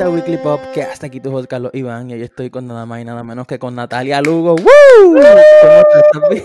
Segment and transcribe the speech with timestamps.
[0.00, 2.84] A Weekly Pop, que hasta aquí tu host Carlos Iván y hoy estoy con nada
[2.84, 4.56] más y nada menos que con Natalia Lugo.
[4.56, 4.64] ¡Woo!
[5.04, 6.30] ¿Cómo estás?
[6.30, 6.44] bien?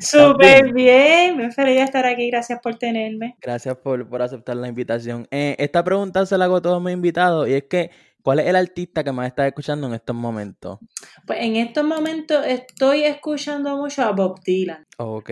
[0.00, 3.36] Súper bien, me feliz de estar aquí, gracias por tenerme.
[3.42, 5.28] Gracias por, por aceptar la invitación.
[5.30, 7.90] Eh, esta pregunta se la hago a todos mis invitados y es que,
[8.22, 10.78] ¿cuál es el artista que más estás escuchando en estos momentos?
[11.26, 14.86] Pues en estos momentos estoy escuchando mucho a Bob Dylan.
[14.96, 15.30] Ok.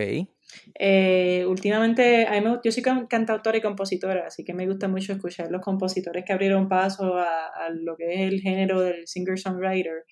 [0.79, 4.87] Eh, últimamente, a mí me- yo soy can- cantautora y compositora, así que me gusta
[4.87, 10.05] mucho escuchar los compositores que abrieron paso a, lo que es el género del singer-songwriter.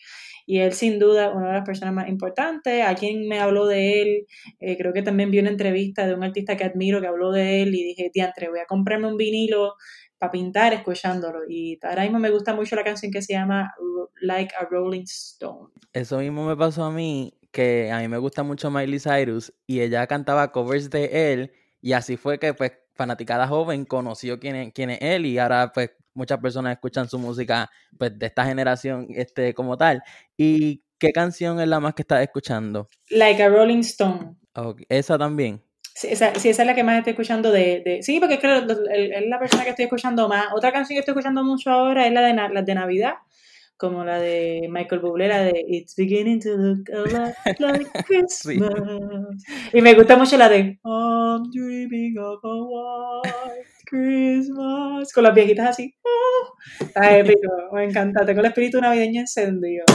[0.45, 2.85] Y él, sin duda, una de las personas más importantes.
[2.85, 4.26] A quien me habló de él,
[4.59, 7.63] eh, creo que también vi una entrevista de un artista que admiro que habló de
[7.63, 9.76] él y dije, diantre, voy a comprarme un vinilo
[10.17, 11.40] para pintar escuchándolo.
[11.49, 13.73] Y ahora mismo me gusta mucho la canción que se llama
[14.21, 15.70] Like a Rolling Stone.
[15.93, 19.79] Eso mismo me pasó a mí, que a mí me gusta mucho Miley Cyrus y
[19.79, 24.73] ella cantaba covers de él y así fue que pues fanaticada joven conoció quién es,
[24.73, 29.07] quién es él y ahora pues muchas personas escuchan su música pues de esta generación
[29.12, 30.03] este como tal.
[30.35, 32.89] ¿Y qué canción es la más que estás escuchando?
[33.09, 34.35] Like a Rolling Stone.
[34.90, 35.62] Esa también.
[35.93, 37.81] Sí esa, sí, esa es la que más estoy escuchando de...
[37.85, 40.47] de sí, porque es que es la persona que estoy escuchando más.
[40.53, 43.13] Otra canción que estoy escuchando mucho ahora es la de, la de Navidad,
[43.77, 48.57] como la de Michael Bublé, la de It's beginning to look a lot like Christmas.
[49.73, 55.13] Y me gusta mucho la de I'm dreaming of a white Christmas.
[55.13, 55.96] Con las viejitas así.
[56.03, 56.53] ¡Oh!
[56.79, 58.26] Está épico, me encanta.
[58.26, 59.85] Tengo el espíritu navideño encendido.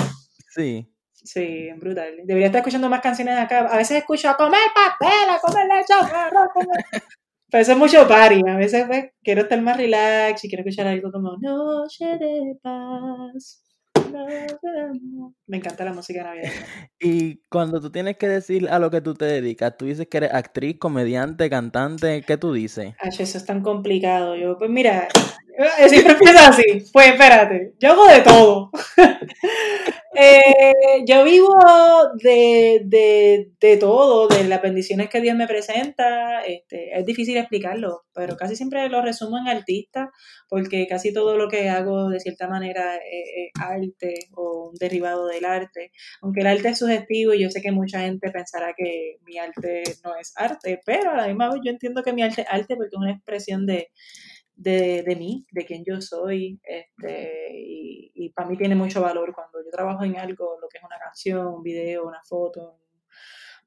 [0.55, 0.87] Sí.
[1.13, 2.15] Sí, brutal.
[2.25, 3.61] Debería estar escuchando más canciones de acá.
[3.67, 7.03] A veces escucho a comer pastel, a comer leche, a comer...
[7.51, 8.43] Pero eso es mucho party.
[8.49, 13.63] A veces pues, quiero estar más relax y quiero escuchar algo como Noche de paz.
[13.95, 15.33] noche de amor".
[15.47, 16.53] Me encanta la música navideña.
[17.01, 20.19] Y cuando tú tienes que decir a lo que tú te dedicas, tú dices que
[20.19, 22.95] eres actriz, comediante, cantante, ¿qué tú dices?
[22.99, 24.37] Ay, eso es tan complicado.
[24.37, 25.09] Yo, pues mira,
[25.81, 26.63] yo siempre empiezo así.
[26.93, 28.71] Pues espérate, yo hago de todo.
[30.13, 31.55] Eh, yo vivo
[32.21, 36.43] de, de, de todo, de las bendiciones que Dios me presenta.
[36.45, 40.11] Este, es difícil explicarlo, pero casi siempre lo resumo en artista,
[40.49, 45.45] porque casi todo lo que hago de cierta manera es, arte o un derivado del
[45.45, 45.93] arte.
[46.23, 49.85] Aunque el arte es sugestivo y yo sé que mucha gente pensará que mi arte
[50.05, 52.75] no es arte, pero a la misma vez yo entiendo que mi arte es arte
[52.77, 53.91] porque es una expresión de,
[54.61, 59.33] de, de mí, de quién yo soy, este, y, y para mí tiene mucho valor
[59.35, 62.77] cuando yo trabajo en algo, lo que es una canción, un video, una foto,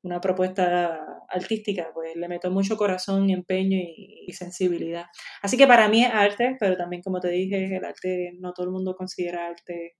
[0.03, 0.99] una propuesta
[1.29, 5.05] artística, pues le meto mucho corazón, empeño y, y sensibilidad.
[5.41, 8.65] Así que para mí es arte, pero también como te dije, el arte, no todo
[8.67, 9.95] el mundo considera arte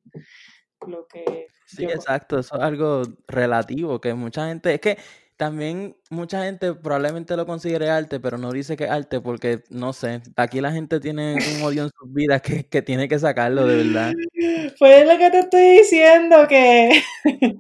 [0.88, 1.48] lo que...
[1.66, 4.98] Sí, yo- exacto, eso es algo relativo, que mucha gente, es que
[5.38, 9.94] también mucha gente probablemente lo considere arte, pero no dice que es arte porque, no
[9.94, 13.66] sé, aquí la gente tiene un odio en sus vidas que, que tiene que sacarlo
[13.66, 14.14] de verdad.
[14.80, 16.90] Pues lo que te estoy diciendo, que.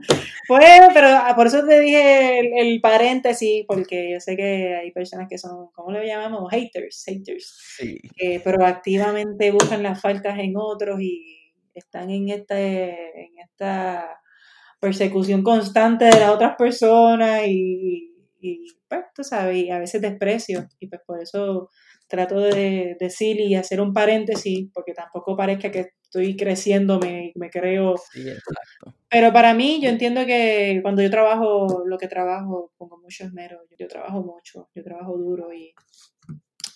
[0.47, 4.91] pues, pero ah, por eso te dije el, el paréntesis, porque yo sé que hay
[4.91, 6.49] personas que son, ¿cómo le llamamos?
[6.49, 13.39] Haters, haters, Sí, que proactivamente buscan las faltas en otros y están en, este, en
[13.39, 14.22] esta
[14.83, 20.67] persecución constante de las otras personas y, y, pues, tú sabes, y a veces desprecio,
[20.79, 21.69] y pues por eso
[22.09, 27.49] trato de decir y hacer un paréntesis, porque tampoco parezca que estoy creciendo, me, me
[27.49, 27.95] creo.
[28.13, 28.25] sí.
[29.09, 33.59] Pero para mí, yo entiendo que cuando yo trabajo lo que trabajo, pongo mucho esmero,
[33.79, 35.73] yo, trabajo mucho, yo trabajo duro y,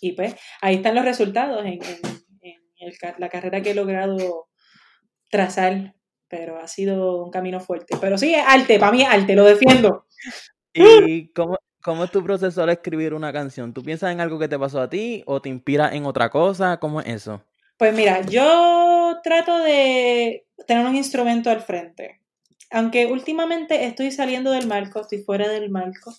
[0.02, 2.00] y pues ahí están los resultados en, en-
[2.42, 4.48] en el ca- la carrera que he logrado
[5.32, 5.96] trazar,
[6.30, 7.98] pero ha sido un camino fuerte.
[8.00, 10.06] Pero sí, es arte, para mí es arte, lo defiendo.
[10.74, 13.74] ¿Y cómo, cómo es tu proceso al escribir una canción?
[13.74, 16.78] ¿Tú piensas en algo que te pasó a ti o te inspira en otra cosa?
[16.78, 17.42] ¿Cómo es eso?
[17.78, 22.22] Pues mira, yo trato de tener un instrumento al frente.
[22.72, 26.14] Aunque últimamente estoy saliendo del marco, estoy fuera del marco.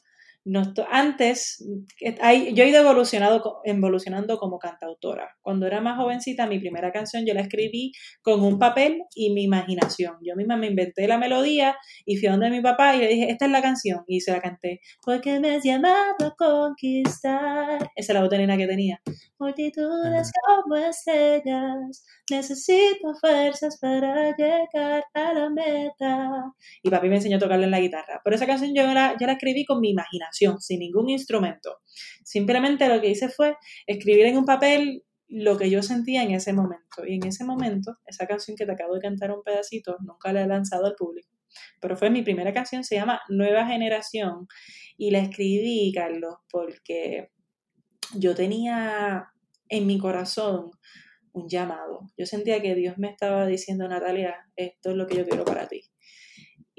[0.50, 1.62] No antes,
[2.00, 5.36] eh, hay- yo he ido evolucionado, evolucionando como cantautora.
[5.42, 7.92] Cuando era más jovencita, mi primera canción yo la escribí
[8.22, 10.14] con un papel y mi imaginación.
[10.22, 13.30] Yo misma me inventé la melodía y fui a donde mi papá y le dije,
[13.30, 14.04] esta es la canción.
[14.06, 14.80] Y se la canté.
[15.04, 17.90] Porque me has llamado a conquistar.
[17.94, 19.00] Esa es la otra nena que tenía.
[19.38, 26.44] Multitudes como estrellas, necesito fuerzas para llegar a la meta.
[26.82, 28.20] Y papi me enseñó a tocarla en la guitarra.
[28.24, 31.78] Pero esa canción yo la, yo la escribí con mi imaginación, sin ningún instrumento.
[32.24, 33.56] Simplemente lo que hice fue
[33.86, 37.06] escribir en un papel lo que yo sentía en ese momento.
[37.06, 40.42] Y en ese momento, esa canción que te acabo de cantar un pedacito, nunca la
[40.42, 41.28] he lanzado al público.
[41.80, 44.46] Pero fue mi primera canción, se llama Nueva Generación.
[44.96, 47.30] Y la escribí, Carlos, porque
[48.14, 49.26] yo tenía
[49.68, 50.70] en mi corazón
[51.32, 52.00] un llamado.
[52.16, 55.68] Yo sentía que Dios me estaba diciendo, Natalia, esto es lo que yo quiero para
[55.68, 55.82] ti.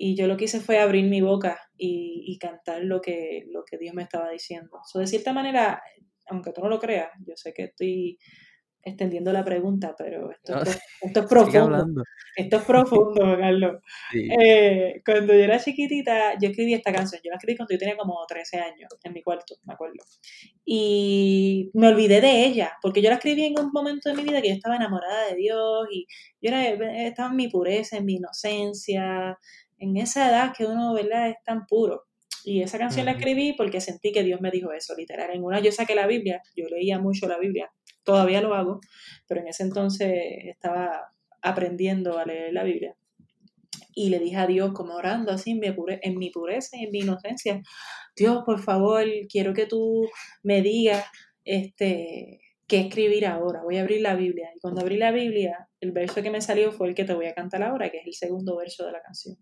[0.01, 3.78] Y yo lo que hice fue abrir mi boca y, cantar lo que, lo que
[3.78, 4.80] Dios me estaba diciendo.
[4.86, 5.84] So, de cierta manera,
[6.28, 8.18] aunque tú no lo creas, yo sé que estoy
[8.81, 10.80] extendiendo la pregunta, pero esto, es,
[11.28, 12.04] profundo.
[12.34, 13.81] Esto es profundo, Carlos.
[14.13, 17.19] Eh, cuando yo era chiquitita, yo escribí esta canción.
[17.22, 20.02] Yo la escribí cuando yo tenía como 13 años, en mi cuarto, me acuerdo.
[20.63, 24.42] Y me olvidé de ella, porque yo la escribí en un momento de mi vida
[24.42, 26.07] que yo estaba enamorada de Dios y
[26.42, 26.69] yo era,
[27.06, 29.38] estaba en mi pureza, en mi inocencia,
[29.80, 32.04] en esa edad que uno, ¿verdad?, es tan puro.
[32.44, 35.31] Y esa canción la escribí porque sentí que Dios me dijo eso, literal.
[35.31, 37.72] En una yo saqué la Biblia, yo leía mucho la Biblia,
[38.04, 38.80] todavía lo hago,
[39.28, 40.12] pero en ese entonces
[40.46, 41.12] estaba
[41.42, 42.96] aprendiendo a leer la Biblia.
[43.94, 45.68] Y le dije a Dios, como orando así en mi,
[46.02, 47.62] en mi pureza y en mi inocencia,
[48.16, 50.08] Dios, por favor, quiero que tú
[50.44, 51.06] me digas
[51.44, 53.62] este, qué escribir ahora.
[53.64, 54.50] Voy a abrir la Biblia.
[54.56, 57.26] Y cuando abrí la Biblia, el verso que me salió fue el que te voy
[57.26, 59.36] a cantar ahora, que es el segundo verso de la canción.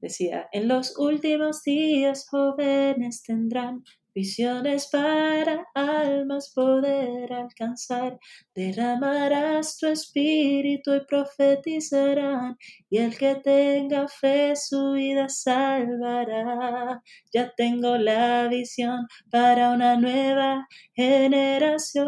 [0.00, 3.82] Decía, en los últimos días jóvenes tendrán
[4.14, 8.18] visiones para almas poder alcanzar.
[8.54, 12.56] Derramarás tu espíritu y profetizarán,
[12.88, 17.02] y el que tenga fe su vida salvará.
[17.32, 22.06] Ya tengo la visión para una nueva generación.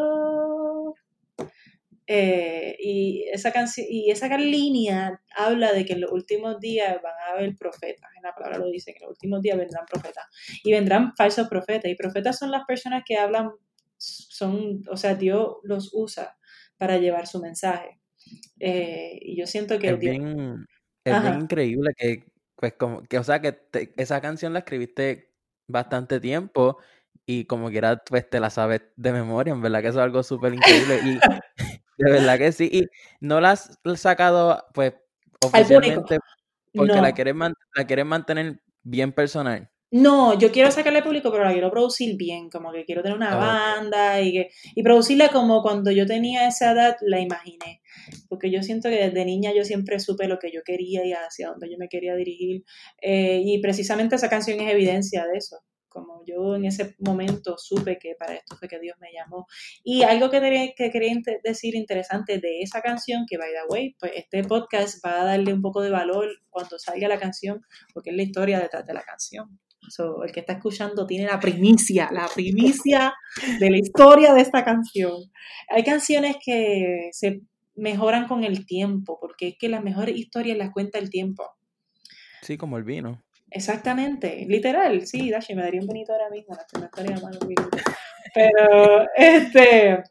[2.11, 3.53] Eh, y, esa
[3.87, 8.23] y esa línea habla de que en los últimos días van a haber profetas, en
[8.23, 10.25] la palabra lo dice, que en los últimos días vendrán profetas
[10.65, 11.91] y vendrán falsos profetas.
[11.91, 13.51] Y profetas son las personas que hablan,
[13.99, 16.39] son, o sea, Dios los usa
[16.79, 18.01] para llevar su mensaje.
[18.59, 19.91] Eh, y yo siento que...
[19.91, 20.67] Es, bien,
[21.05, 22.25] es bien increíble que,
[22.57, 23.61] pues, como, que, o sea, que
[23.99, 25.35] esa canción la escribiste
[25.67, 26.79] bastante tiempo
[27.27, 30.23] y como quiera, pues te la sabes de memoria, en verdad que eso es algo
[30.23, 31.01] súper increíble.
[31.05, 31.19] Y
[31.99, 32.69] de verdad que sí.
[32.73, 32.87] Y
[33.21, 34.95] no la has sacado, pues,
[35.45, 36.19] oficialmente
[36.75, 37.35] porque la, quieres
[37.75, 39.71] la quieres mantener bien personal.
[39.91, 43.17] No, yo quiero sacarle al público, pero la quiero producir bien, como que quiero tener
[43.17, 47.81] una banda y, que, y producirla como cuando yo tenía esa edad la imaginé.
[48.29, 51.49] Porque yo siento que desde niña yo siempre supe lo que yo quería y hacia
[51.49, 52.65] dónde yo me quería dirigir.
[53.00, 55.56] Eh, y precisamente esa canción es evidencia de eso
[55.88, 59.46] como yo en ese momento supe que para esto fue que Dios me llamó.
[59.82, 60.40] Y algo que,
[60.76, 65.25] quería, decir interesante de esa canción, que by the way, pues este podcast va a
[65.25, 67.62] darle un poco de valor cuando salga la canción,
[67.93, 69.58] porque es la historia detrás de la canción.
[70.25, 73.14] el que está escuchando tiene la primicia, la primicia
[73.58, 75.17] de la historia de esta canción.
[75.69, 77.43] Hay canciones que se
[77.75, 81.44] mejoran con el tiempo, porque es que las mejores historias las cuenta el tiempo.
[82.43, 83.23] Sí, como el vino.
[83.50, 87.39] Exactamente, literal, sí, Dashi, me daría un bonito ahora mismo, la estaría mal
[88.35, 90.03] Pero, este,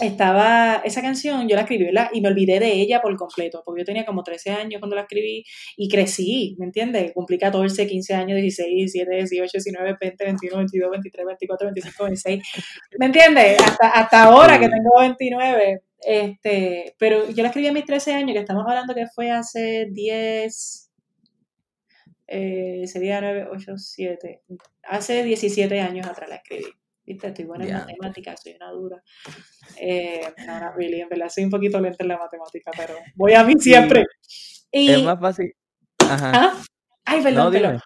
[0.00, 2.08] estaba, esa canción yo la escribí, ¿verdad?
[2.12, 5.02] Y me olvidé de ella por completo, porque yo tenía como 13 años cuando la
[5.02, 5.44] escribí
[5.76, 7.12] y crecí, ¿me entiendes?
[7.12, 12.42] Cumplí 14, 15 años, 16, 17, 18, 19, 20, 21, 22, 23, 24, 25, 26,
[12.98, 13.60] ¿me entiendes?
[13.60, 18.32] Hasta, hasta ahora que tengo 29, este, pero yo la escribí a mis 13 años,
[18.32, 20.91] que estamos hablando que fue hace 10
[22.34, 24.42] eh, sería 9, 8, 7.
[24.84, 26.64] Hace 17 años atrás la escribí.
[27.04, 27.26] ¿Viste?
[27.26, 29.02] Estoy buena en matemáticas, soy una dura.
[29.76, 33.34] Eh, no, no, really, en verdad soy un poquito lenta en la matemática, pero voy
[33.34, 34.04] a mí siempre.
[34.70, 35.52] Y, es más fácil.
[35.98, 36.32] Ajá.
[36.34, 36.62] ¿Ah?
[37.04, 37.80] Ay, perdón, no,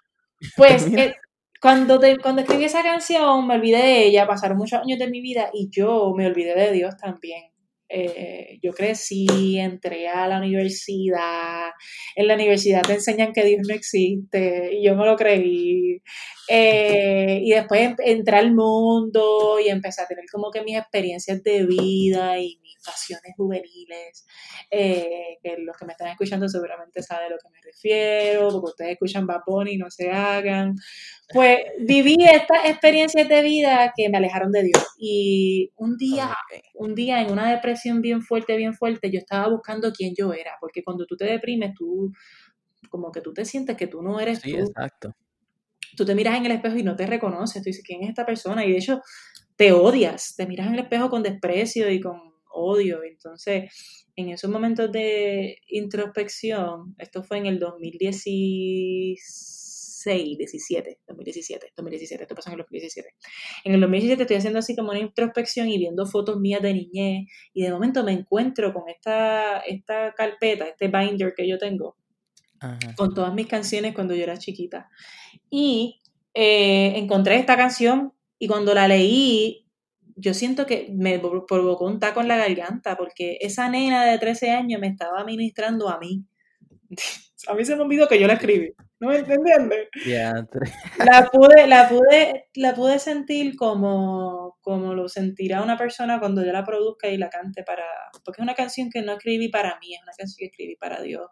[0.55, 1.15] Pues eh,
[1.59, 5.19] cuando, te, cuando escribí esa canción me olvidé de ella, pasaron muchos años de mi
[5.19, 7.51] vida y yo me olvidé de Dios también.
[7.89, 11.71] Eh, yo crecí, entré a la universidad,
[12.15, 16.01] en la universidad te enseñan que Dios no existe y yo me lo creí.
[16.49, 21.65] Eh, y después entré al mundo y empecé a tener como que mis experiencias de
[21.65, 24.25] vida y mis pasiones juveniles,
[24.71, 28.69] eh, que los que me están escuchando seguramente saben a lo que me refiero, porque
[28.71, 30.75] ustedes escuchan Bad y no se hagan.
[31.33, 34.87] Pues viví estas experiencias de vida que me alejaron de Dios.
[34.97, 36.35] Y un día,
[36.75, 40.53] un día en una depresión bien fuerte, bien fuerte, yo estaba buscando quién yo era,
[40.61, 42.13] porque cuando tú te deprimes, tú
[42.89, 44.59] como que tú te sientes que tú no eres sí, tú.
[44.59, 45.13] exacto.
[45.97, 48.25] Tú te miras en el espejo y no te reconoces, tú dices, ¿quién es esta
[48.25, 48.63] persona?
[48.63, 49.01] Y de hecho,
[49.57, 52.27] te odias, te miras en el espejo con desprecio y con
[52.57, 53.03] odio.
[53.03, 53.71] Entonces,
[54.15, 62.49] en esos momentos de introspección, esto fue en el 2016, 17, 2017, 2017, esto pasó
[62.49, 63.09] en el 2017.
[63.63, 67.27] En el 2017 estoy haciendo así como una introspección y viendo fotos mías de niñez
[67.53, 71.95] y de momento me encuentro con esta, esta carpeta, este binder que yo tengo,
[72.95, 74.89] con todas mis canciones cuando yo era chiquita.
[75.49, 76.01] Y
[76.33, 79.67] eh, encontré esta canción y cuando la leí
[80.17, 84.49] yo siento que me provocó un taco en la garganta porque esa nena de 13
[84.51, 86.25] años me estaba ministrando a mí.
[87.47, 88.73] A mí se me olvidó que yo la escribí.
[88.99, 89.87] ¿No me entiendes?
[90.97, 96.51] La pude, la pude, la pude sentir como, como lo sentirá una persona cuando yo
[96.51, 97.85] la produzca y la cante para.
[98.25, 101.01] Porque es una canción que no escribí para mí, es una canción que escribí para
[101.01, 101.27] Dios.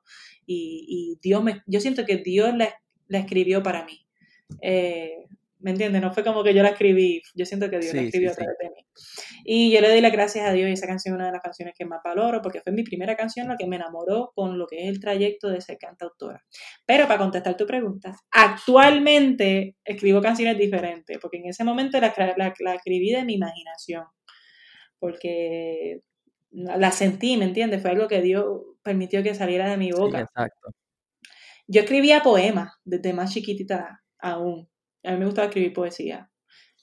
[0.46, 1.64] Y, y Dios me.
[1.66, 2.70] Yo siento que Dios la,
[3.08, 4.08] la escribió para mí.
[4.62, 5.26] Eh,
[5.66, 6.00] ¿Me entiendes?
[6.00, 8.56] No fue como que yo la escribí, yo siento que Dios la escribió a través
[8.60, 8.86] de mí.
[9.46, 11.42] Y yo le doy las gracias a Dios y esa canción es una de las
[11.42, 14.68] canciones que más valoro porque fue mi primera canción la que me enamoró con lo
[14.68, 16.46] que es el trayecto de ser cantautora.
[16.86, 22.76] Pero para contestar tu pregunta, actualmente escribo canciones diferentes porque en ese momento la, la,
[22.76, 24.04] escribí de mi imaginación
[25.00, 26.02] porque
[26.52, 27.82] la sentí, ¿me entiendes?
[27.82, 28.46] Fue algo que Dios
[28.84, 30.20] permitió que saliera de mi boca.
[30.20, 30.76] exacto.
[31.66, 34.70] Yo escribía poemas desde más chiquitita aún
[35.06, 36.30] a mí me gustaba escribir poesía.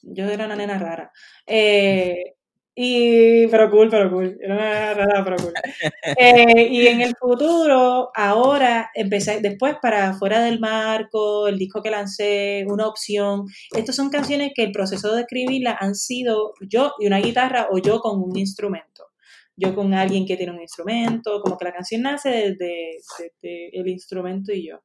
[0.02, 1.12] Yo era una nena rara.
[1.46, 2.34] Eh,
[2.74, 4.38] y, pero cool, pero cool.
[4.40, 5.52] Era una nena rara, pero cool.
[6.18, 11.90] Eh, y en el futuro, ahora, empecé, después para Fuera del Marco, el disco que
[11.90, 13.44] lancé, una opción.
[13.76, 17.78] Estas son canciones que el proceso de escribirlas han sido yo y una guitarra o
[17.78, 19.06] yo con un instrumento.
[19.54, 22.96] Yo con alguien que tiene un instrumento, como que la canción nace desde,
[23.42, 24.80] el instrumento y yo.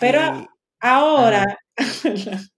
[0.00, 0.48] Pero
[0.86, 1.44] ahora,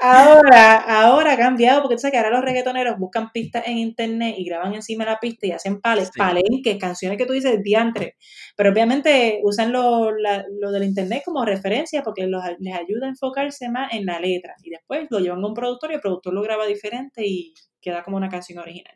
[0.00, 4.34] ahora, ahora ha cambiado, porque tú sabes que ahora los reggaetoneros buscan pistas en internet
[4.38, 8.16] y graban encima de la pista y hacen pales, palenques, canciones que tú dices diantre.
[8.56, 14.06] Pero obviamente usan lo, del internet como referencia porque les ayuda a enfocarse más en
[14.06, 14.54] la letra.
[14.62, 18.02] Y después lo llevan a un productor y el productor lo graba diferente y queda
[18.02, 18.94] como una canción original.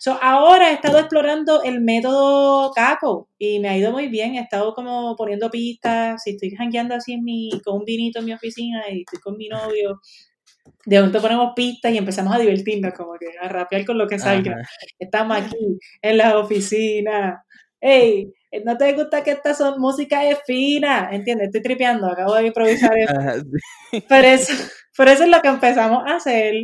[0.00, 4.34] So, ahora he estado explorando el método Caco y me ha ido muy bien.
[4.34, 6.22] He estado como poniendo pistas.
[6.24, 9.36] Si estoy jangueando así en mi, con un vinito en mi oficina y estoy con
[9.36, 10.00] mi novio,
[10.84, 14.18] de pronto ponemos pistas y empezamos a divertirnos, como que a rapear con lo que
[14.18, 14.56] salga.
[14.98, 17.44] Estamos aquí en la oficina.
[17.80, 18.32] ¡Ey!
[18.64, 21.08] ¿No te gusta que esta son música es fina?
[21.10, 21.48] ¿Entiendes?
[21.48, 23.42] Estoy tripeando, acabo de improvisar eso.
[24.08, 24.52] por, eso
[24.96, 26.54] por eso es lo que empezamos a hacer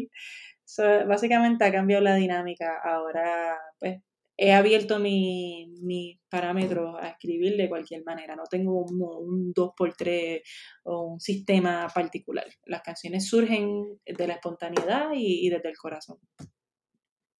[1.07, 2.81] básicamente ha cambiado la dinámica.
[2.83, 4.01] Ahora, pues,
[4.37, 8.37] he abierto mis mi parámetros a escribir de cualquier manera.
[8.37, 10.43] No tengo un, un 2x3
[10.85, 12.47] o un sistema particular.
[12.65, 16.19] Las canciones surgen de la espontaneidad y, desde el corazón.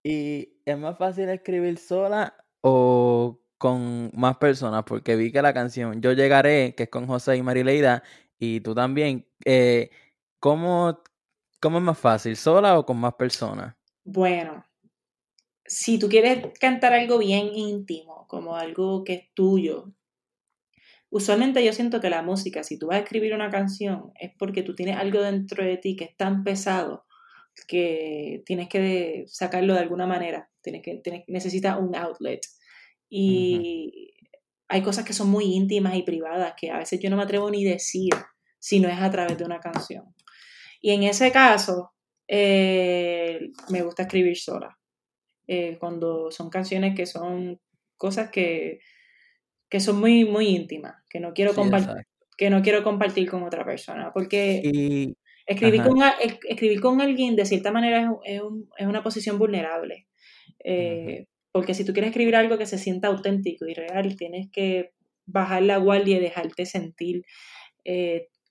[0.03, 4.83] ¿Y es más fácil escribir sola o con más personas?
[4.85, 8.03] Porque vi que la canción Yo Llegaré, que es con José y Marileida,
[8.41, 9.91] y tú también, eh,
[10.41, 11.03] ¿cómo
[11.61, 13.75] ¿Cómo es más fácil, sola o con más personas?
[14.05, 14.65] Bueno,
[15.65, 19.93] si tú quieres cantar algo bien íntimo, como algo que es tuyo,
[21.11, 24.63] usualmente yo siento que la música, si tú vas a escribir una canción, es porque
[24.63, 27.05] tú tienes algo dentro de ti que es tan pesado
[27.67, 32.41] que tienes que sacarlo de alguna manera, tienes que, tienes, necesitas un outlet.
[33.11, 34.15] Y
[34.69, 37.51] hay cosas que son muy íntimas y privadas que a veces yo no me atrevo
[37.51, 38.13] ni decir
[38.59, 40.15] si no es a través de una canción.
[40.81, 41.93] Y en ese caso,
[42.27, 44.79] eh, me gusta escribir sola.
[45.47, 47.61] Eh, cuando son canciones que son
[47.97, 48.81] cosas que,
[49.69, 52.07] que son muy, muy íntimas, que no quiero compartir
[52.39, 54.63] que no quiero compartir con otra persona, porque
[55.45, 55.99] escribir, con,
[56.49, 58.41] escribir con alguien de cierta manera es,
[58.81, 60.07] una posición vulnerable,
[60.63, 64.93] eh, porque si tú quieres escribir algo que se sienta auténtico y real, tienes que
[65.27, 67.25] bajar la guardia y dejarte sentir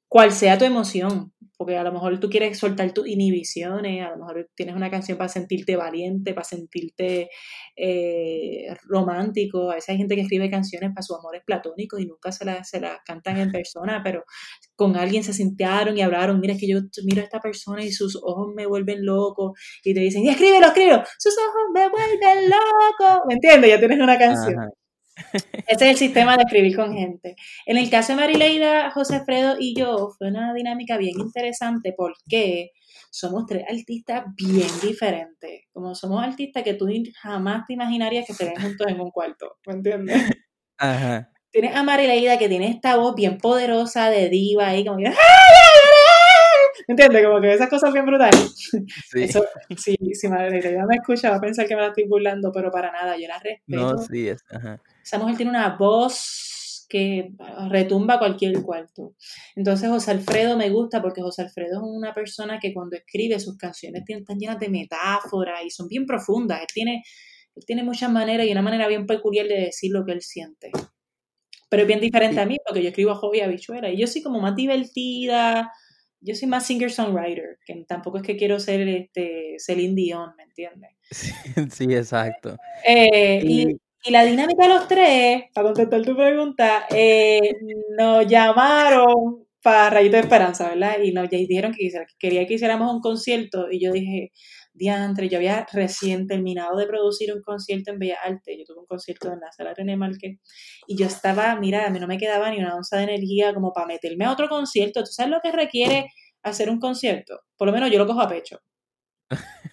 [0.07, 4.17] cual sea tu emoción, porque a lo mejor tú quieres soltar tus inhibiciones, a lo
[4.17, 7.29] mejor tienes una canción para sentirte valiente, para sentirte
[7.75, 12.31] eh, romántico, a veces hay gente que escribe canciones para sus amores platónicos y nunca
[12.31, 14.23] se las, se las cantan en persona, pero
[14.75, 17.91] con alguien se sentaron y hablaron, mira es que yo miro a esta persona y
[17.91, 23.25] sus ojos me vuelven loco, y te dicen, escríbelo, escríbelo, sus ojos me vuelven loco,
[23.27, 23.71] ¿me entiendes?
[23.71, 24.55] Ya tienes una canción.
[25.67, 27.35] Ese es el sistema de escribir con gente.
[27.65, 32.71] En el caso de Marileida, José Alfredo y yo, fue una dinámica bien interesante porque
[33.09, 35.61] somos tres artistas bien diferentes.
[35.73, 36.87] Como somos artistas que tú
[37.21, 39.57] jamás te imaginarías que ven juntos en un cuarto.
[39.65, 40.15] ¿Me entiendes?
[40.77, 41.31] Ajá.
[41.51, 45.09] Tienes a Marileida que tiene esta voz bien poderosa de diva ahí, como que.
[46.87, 47.25] ¿Me entiendes?
[47.25, 48.53] Como que esas cosas bien brutales.
[49.09, 49.23] Sí.
[49.23, 49.43] Eso,
[49.75, 52.91] sí, si Marileida me escucha, va a pensar que me la estoy burlando, pero para
[52.91, 53.95] nada, yo la respeto.
[53.95, 54.43] No, sí, es.
[54.51, 57.31] Ajá esa mujer tiene una voz que
[57.69, 59.15] retumba cualquier cuarto.
[59.55, 63.57] Entonces José Alfredo me gusta porque José Alfredo es una persona que cuando escribe sus
[63.57, 66.61] canciones están llenas de metáforas y son bien profundas.
[66.61, 67.03] Él tiene,
[67.55, 70.71] él tiene muchas maneras y una manera bien peculiar de decir lo que él siente.
[71.69, 74.21] Pero es bien diferente a mí porque yo escribo a hobby habichuela y yo soy
[74.21, 75.71] como más divertida,
[76.21, 80.91] yo soy más singer-songwriter, que tampoco es que quiero ser este, Celine Dion, ¿me entiendes?
[81.73, 82.57] Sí, exacto.
[82.85, 83.77] Eh, y,
[84.11, 87.39] la dinámica de los tres, para contestar tu pregunta, eh,
[87.97, 90.97] nos llamaron para Rayito de Esperanza, ¿verdad?
[91.03, 94.31] Y nos dijeron que quería que hiciéramos un concierto y yo dije,
[94.73, 98.85] diantre, yo había recién terminado de producir un concierto en Bellas Artes, yo tuve un
[98.85, 100.39] concierto en la sala René Marque
[100.87, 103.73] y yo estaba, mira, a mí no me quedaba ni una onza de energía como
[103.73, 105.03] para meterme a otro concierto.
[105.03, 106.07] ¿Tú sabes lo que requiere
[106.43, 107.41] hacer un concierto?
[107.57, 108.59] Por lo menos yo lo cojo a pecho.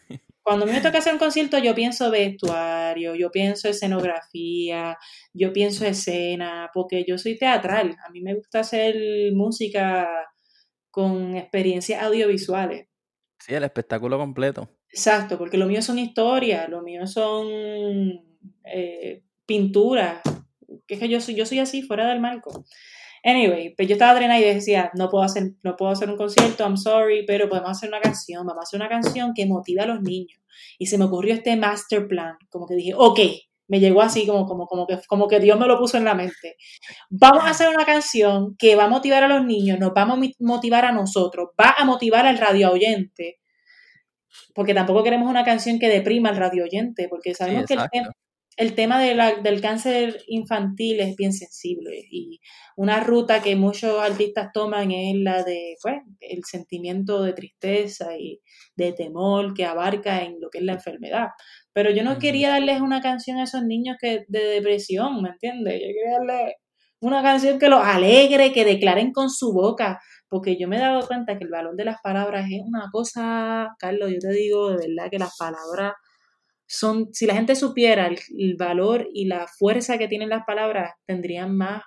[0.44, 4.98] Cuando a mí me toca hacer un concierto, yo pienso vestuario, yo pienso escenografía,
[5.32, 7.96] yo pienso escena, porque yo soy teatral.
[8.06, 8.94] A mí me gusta hacer
[9.32, 10.06] música
[10.90, 12.88] con experiencias audiovisuales.
[13.38, 14.68] Sí, el espectáculo completo.
[14.90, 17.48] Exacto, porque lo mío son historias, lo mío son
[18.64, 20.20] eh, pinturas,
[20.86, 22.66] que es que yo soy, yo soy así, fuera del marco.
[23.24, 26.62] Anyway, pues yo estaba drenada y decía, no puedo hacer, no puedo hacer un concierto,
[26.62, 29.86] I'm sorry, pero podemos hacer una canción, vamos a hacer una canción que motive a
[29.86, 30.38] los niños.
[30.78, 33.20] Y se me ocurrió este master plan, como que dije, ok,
[33.66, 36.14] me llegó así como, como, como, que, como que Dios me lo puso en la
[36.14, 36.56] mente.
[37.08, 40.16] Vamos a hacer una canción que va a motivar a los niños, nos va a
[40.40, 43.40] motivar a nosotros, va a motivar al radio oyente,
[44.54, 47.80] porque tampoco queremos una canción que deprima al radio oyente, porque sabemos que el,
[48.56, 52.40] el tema de la, del cáncer infantil es bien sensible y
[52.76, 58.40] una ruta que muchos artistas toman es la de pues, el sentimiento de tristeza y
[58.76, 61.28] de temor que abarca en lo que es la enfermedad.
[61.72, 65.74] Pero yo no quería darles una canción a esos niños que de depresión, ¿me entiendes?
[65.74, 66.54] Yo quería darles
[67.00, 71.06] una canción que los alegre, que declaren con su boca, porque yo me he dado
[71.06, 74.88] cuenta que el valor de las palabras es una cosa, Carlos, yo te digo de
[74.88, 75.92] verdad que las palabras
[76.74, 81.56] son, si la gente supiera el, valor y la fuerza que tienen las palabras, tendrían
[81.56, 81.82] más,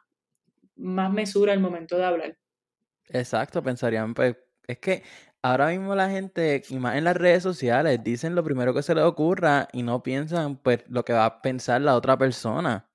[0.76, 2.38] más mesura al momento de hablar.
[3.10, 4.36] Exacto, pensarían, pues,
[4.68, 5.04] es que
[5.42, 8.96] ahora mismo la gente, y más en las redes sociales, dicen lo primero que se
[8.96, 12.90] les ocurra y no piensan, pues, lo que va a pensar la otra persona.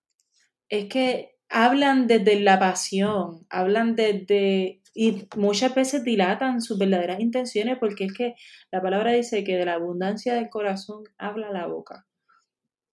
[0.68, 7.78] Es que hablan desde la pasión, hablan desde y muchas veces dilatan sus verdaderas intenciones
[7.78, 8.34] porque es que
[8.70, 12.06] la palabra dice que de la abundancia del corazón habla la boca.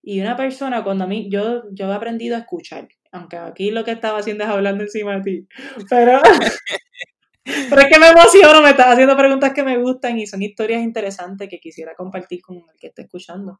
[0.01, 3.83] Y una persona, cuando a mí, yo, yo he aprendido a escuchar, aunque aquí lo
[3.83, 5.47] que estaba haciendo es hablando encima de ti,
[5.89, 6.21] pero,
[7.69, 10.81] pero es que me emociono, me estás haciendo preguntas que me gustan y son historias
[10.81, 13.59] interesantes que quisiera compartir con el que esté escuchando.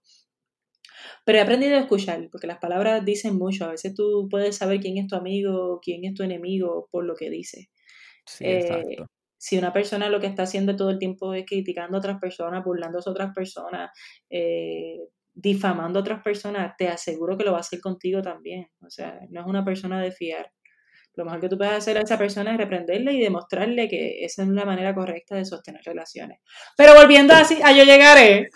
[1.26, 3.66] Pero he aprendido a escuchar, porque las palabras dicen mucho.
[3.66, 7.16] A veces tú puedes saber quién es tu amigo, quién es tu enemigo por lo
[7.16, 7.70] que dice.
[8.40, 8.98] Eh,
[9.38, 12.64] si una persona lo que está haciendo todo el tiempo es criticando a otras personas,
[12.64, 13.92] burlándose a otras personas,
[14.30, 15.00] eh,
[15.34, 18.68] difamando a otras personas, te aseguro que lo va a hacer contigo también.
[18.86, 20.52] O sea, no es una persona de fiar.
[21.16, 24.44] Lo mejor que tú puedes hacer a esa persona es reprenderle y demostrarle que esa
[24.44, 26.40] es la manera correcta de sostener relaciones.
[26.78, 28.50] Pero volviendo así, a yo llegaré.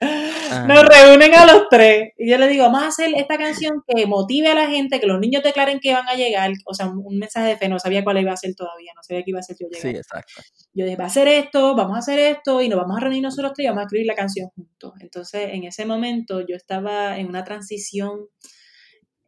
[0.00, 4.06] Nos reúnen a los tres y yo le digo, vamos a hacer esta canción que
[4.06, 7.18] motive a la gente, que los niños declaren que van a llegar, o sea, un,
[7.18, 9.42] mensaje de fe, no sabía cuál iba a ser todavía, no sabía qué iba a
[9.42, 9.82] ser yo llegar.
[9.82, 10.42] Sí, exacto.
[10.72, 13.22] Yo dije, va a hacer esto, vamos a hacer esto y nos vamos a reunir
[13.22, 14.94] nosotros tres y vamos a escribir la canción juntos.
[15.00, 18.28] Entonces, en ese momento yo estaba en una transición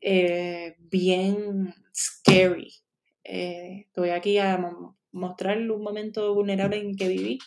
[0.00, 2.72] eh, bien scary.
[3.24, 4.58] Eh, estoy aquí a
[5.12, 7.38] mostrarle un momento vulnerable en que viví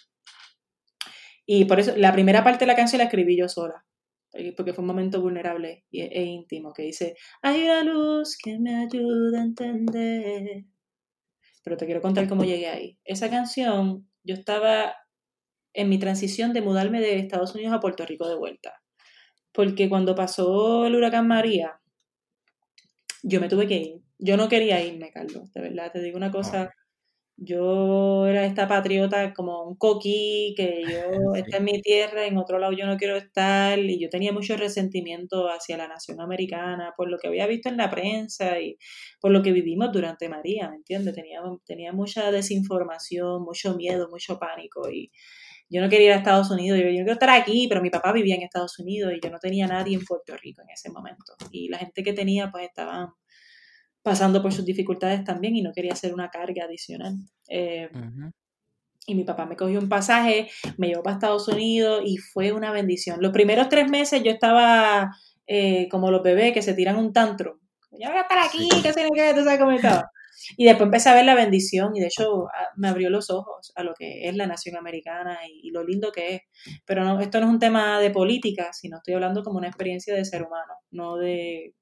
[1.46, 3.86] y por eso, la primera parte de la canción la escribí yo sola,
[4.56, 8.76] porque fue un momento vulnerable e, e íntimo, que dice, hay una luz que me
[8.76, 10.66] ayuda a entender.
[11.64, 13.00] Pero te quiero contar cómo llegué ahí.
[13.06, 14.96] Esa canción, yo estaba
[15.74, 18.82] en mi transición de mudarme de Estados Unidos a Puerto Rico de vuelta.
[19.52, 21.80] Porque cuando pasó el huracán María,
[23.24, 24.02] yo me tuve que ir.
[24.18, 25.92] Yo no quería irme, Carlos, de verdad.
[25.92, 26.72] Te digo una cosa,
[27.38, 32.60] yo era esta patriota como un coquí, que yo, esta en mi tierra, en otro
[32.60, 37.10] lado yo no quiero estar, y yo tenía mucho resentimiento hacia la nación americana por
[37.10, 38.78] lo que había visto en la prensa y
[39.20, 41.16] por lo que vivimos durante María, ¿me entiendes?
[41.16, 45.12] Tenía, tenía mucha desinformación, mucho miedo, mucho pánico, y
[45.70, 48.12] yo no quería ir a Estados Unidos, yo, yo quiero estar aquí, pero mi papá
[48.14, 51.34] vivía en Estados Unidos y yo no tenía nadie en Puerto Rico en ese momento,
[51.52, 53.10] y la gente que tenía pues estaban
[54.04, 57.16] pasando por sus dificultades también y no quería hacer una carga adicional.
[57.48, 57.90] Eh,
[59.06, 62.72] y mi papá me cogió un pasaje, me llevó para Estados Unidos y fue una
[62.72, 63.22] bendición.
[63.22, 65.12] Los primeros tres meses yo estaba
[65.48, 67.58] eh, como los bebés que se tiran un tantrum.
[67.92, 70.10] Yo voy a estar aquí, que se me quede, tú sabes cómo estaba.
[70.58, 73.84] Y después empecé a ver la bendición y de hecho me abrió los ojos a
[73.84, 76.42] lo que es la nación americana y, lo lindo que es.
[76.86, 80.16] Pero no, esto no es un tema de política, sino estoy hablando como una experiencia
[80.16, 81.76] de ser humano, no de...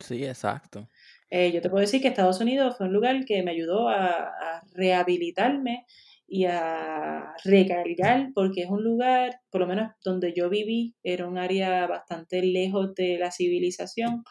[0.00, 0.88] Sí, exacto.
[1.30, 4.62] Eh, yo te puedo decir que Estados Unidos fue un lugar que me ayudó a,
[4.72, 5.86] rehabilitarme
[6.26, 11.38] y a recargar, porque es un lugar, por lo menos donde yo viví, era un
[11.38, 14.24] área bastante lejos de la civilización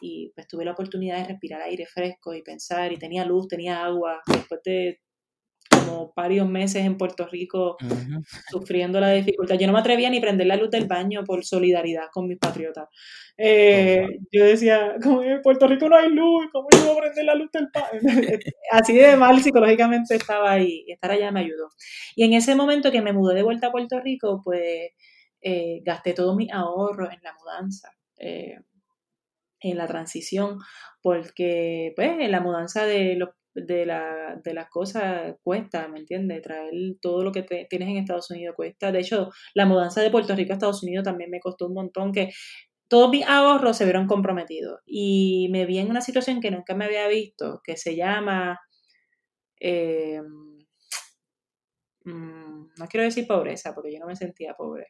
[0.00, 3.84] y pues tuve la oportunidad de respirar aire fresco y pensar y tenía luz, tenía
[3.84, 5.00] agua, después de
[5.78, 7.76] como varios meses en Puerto Rico
[8.50, 9.56] sufriendo la dificultad.
[9.58, 12.88] Yo no me atrevía ni prender la luz del baño por solidaridad con mis patriotas.
[13.36, 17.24] Eh, yo decía, como en Puerto Rico no hay luz, ¿cómo yo voy a prender
[17.24, 18.00] la luz del baño?
[18.70, 20.84] Así de mal psicológicamente estaba ahí.
[20.88, 21.68] Estar allá me ayudó.
[22.14, 24.90] Y en ese momento que me mudé de vuelta a Puerto Rico, pues
[25.40, 27.90] eh, gasté todo mi ahorro en la mudanza.
[28.18, 28.56] Eh,
[29.64, 30.58] en la transición,
[31.02, 36.42] porque pues en la mudanza de, los, de, la, de las cosas cuesta, ¿me entiendes?
[36.42, 38.92] Traer todo lo que tienes en Estados Unidos cuesta.
[38.92, 42.12] De hecho, la mudanza de Puerto Rico a Estados Unidos también me costó un montón,
[42.12, 42.30] que
[42.88, 44.80] todos mis ahorros se vieron comprometidos.
[44.86, 48.60] Y me vi en una situación que nunca me había visto, que se llama...
[49.60, 50.20] Eh,
[52.04, 54.88] mm, no quiero decir pobreza, porque yo no me sentía pobre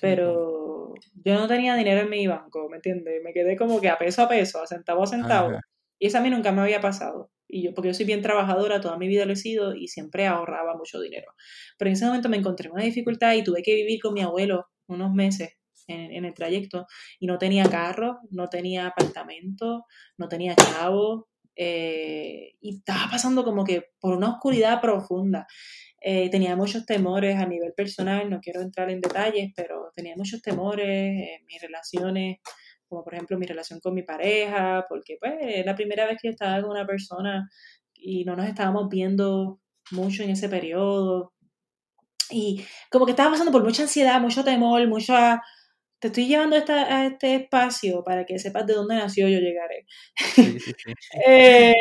[0.00, 3.22] pero yo no tenía dinero en mi banco, ¿me entiendes?
[3.24, 5.58] Me quedé como que a peso a peso, a centavo a centavo.
[5.98, 7.30] Y eso a mí nunca me había pasado.
[7.50, 10.26] Y yo, porque yo soy bien trabajadora, toda mi vida lo he sido y siempre
[10.26, 11.32] ahorraba mucho dinero.
[11.78, 14.22] Pero en ese momento me encontré en una dificultad y tuve que vivir con mi
[14.22, 16.86] abuelo unos meses en, el trayecto
[17.18, 19.86] y no tenía carro, no tenía apartamento,
[20.18, 21.28] no tenía chavo.
[21.56, 25.46] Eh, y estaba pasando como que por una oscuridad profunda.
[26.02, 30.40] Eh, tenía muchos temores a nivel personal, no quiero entrar en detalles, pero tenía muchos
[30.40, 32.38] temores en mis relaciones,
[32.90, 36.28] como por ejemplo mi relación con mi pareja, porque pues es la primera vez que
[36.28, 37.48] yo estaba con una persona
[37.94, 39.60] y no nos estábamos viendo
[39.92, 41.32] mucho en ese periodo.
[42.30, 45.40] Y como que estaba pasando por mucha ansiedad, mucho temor, mucha
[46.00, 49.86] te estoy llevando a este espacio para que sepas de dónde nació yo llegaré.
[51.26, 51.74] Eh,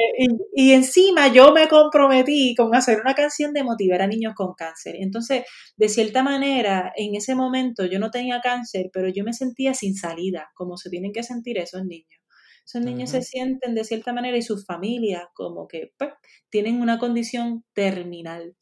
[0.54, 4.96] y, encima yo me comprometí con hacer una canción de motivar a niños con cáncer.
[5.00, 5.44] Entonces,
[5.78, 9.96] de cierta manera, en ese momento yo no tenía cáncer, pero yo me sentía sin
[9.96, 12.20] salida, como se tienen que sentir esos niños.
[12.66, 16.12] Esos niños se sienten de cierta manera y sus familias como que pues,
[16.50, 18.56] tienen una condición terminal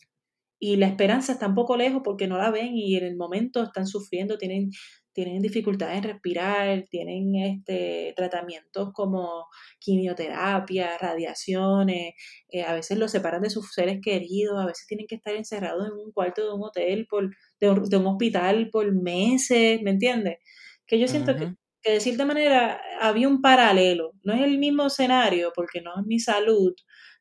[0.60, 3.64] y la esperanza está un poco lejos porque no la ven y en el momento
[3.64, 4.72] están sufriendo, tienen
[5.18, 9.48] tienen dificultades en respirar, tienen este, tratamientos como
[9.80, 12.14] quimioterapia, radiaciones,
[12.50, 15.88] eh, a veces los separan de sus seres queridos, a veces tienen que estar encerrados
[15.88, 20.38] en un cuarto de un hotel, por, de, un, hospital por meses, ¿me entiendes?
[20.86, 21.52] Que yo siento que,
[21.82, 26.06] que de cierta manera había un paralelo, no es el mismo escenario porque no es
[26.06, 26.76] mi salud,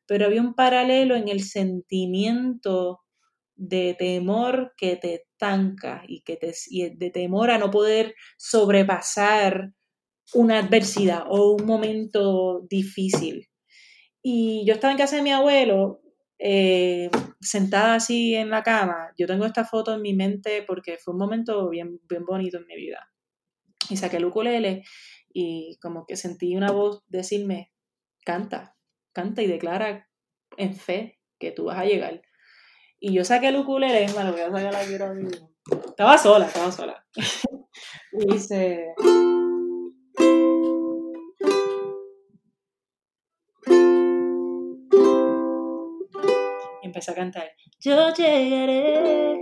[0.05, 2.99] pero había un paralelo en el sentimiento
[3.55, 9.71] de temor que te estanca y, que te, y de temor a no poder sobrepasar
[10.33, 13.47] una adversidad o un momento difícil.
[14.21, 16.01] Y yo estaba en casa de mi abuelo,
[16.39, 19.13] eh, sentada así en la cama.
[19.17, 22.65] Yo tengo esta foto en mi mente porque fue un momento bien, bien bonito en
[22.65, 23.09] mi vida.
[23.89, 24.83] Y saqué el ukulele
[25.31, 27.71] y como que sentí una voz decirme,
[28.25, 28.75] canta,
[29.13, 30.09] canta y declara
[30.57, 32.21] en fe que tú vas a llegar.
[32.99, 35.51] Y yo saqué el ukulele, me lo voy a sacar ahora mismo.
[35.85, 37.05] Estaba sola, estaba sola.
[38.13, 38.93] y dice...
[46.81, 47.51] Y empecé a cantar.
[47.79, 49.37] Yo llegaré.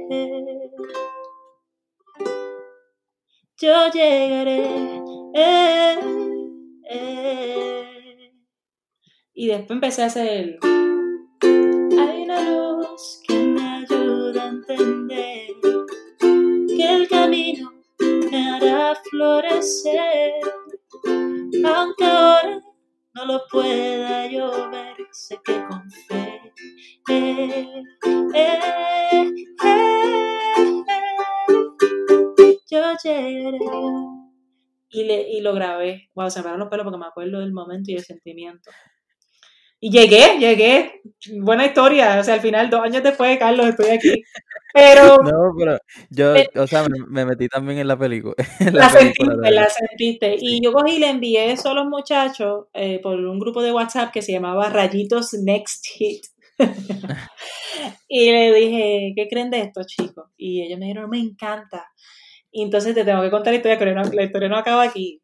[3.57, 5.01] Yo llegaré.
[5.33, 5.99] Eh,
[6.89, 8.31] eh.
[9.33, 13.44] Y después empecé a hacer Hay una luz que
[14.77, 15.55] que
[16.93, 17.71] el camino
[18.31, 20.33] me hará florecer,
[21.65, 22.61] aunque ahora
[23.13, 26.53] no lo pueda yo ver, sé que con fe.
[27.09, 27.67] Eh,
[28.33, 29.33] eh,
[29.63, 30.85] eh,
[32.69, 33.59] yo llegaré.
[34.89, 36.09] Y, le, y lo grabé.
[36.13, 38.71] Wow, se me pararon los pelos porque me acuerdo del momento y el sentimiento.
[39.79, 41.01] Y llegué, llegué.
[41.39, 42.19] Buena historia.
[42.19, 44.23] O sea, al final, dos años después, Carlos, estoy aquí.
[44.73, 45.17] Pero.
[45.23, 45.77] No, pero
[46.09, 48.35] yo, o sea, me, metí también en la película.
[48.71, 50.35] la, sentiste, la sentiste.
[50.39, 53.71] Y yo cogí y le envié eso a los muchachos eh, por un grupo de
[53.71, 56.25] WhatsApp que se llamaba Rayitos Next Hit.
[58.07, 60.29] y le dije, ¿qué creen de esto, chicos?
[60.37, 61.85] Y ellos me dijeron, me encanta.
[62.51, 65.21] Y entonces te tengo que contar la historia, que la historia no acaba aquí.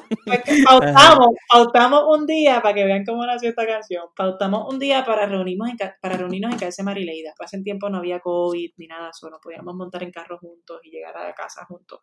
[0.66, 5.26] pautamos, pautamos un día, para que vean cómo nació esta canción, pautamos un día para
[5.26, 7.32] reunirnos en, para reunirnos en casa de Marileida.
[7.38, 11.16] Hace tiempo no había COVID ni nada, solo podíamos montar en carro juntos y llegar
[11.16, 12.00] a la casa juntos.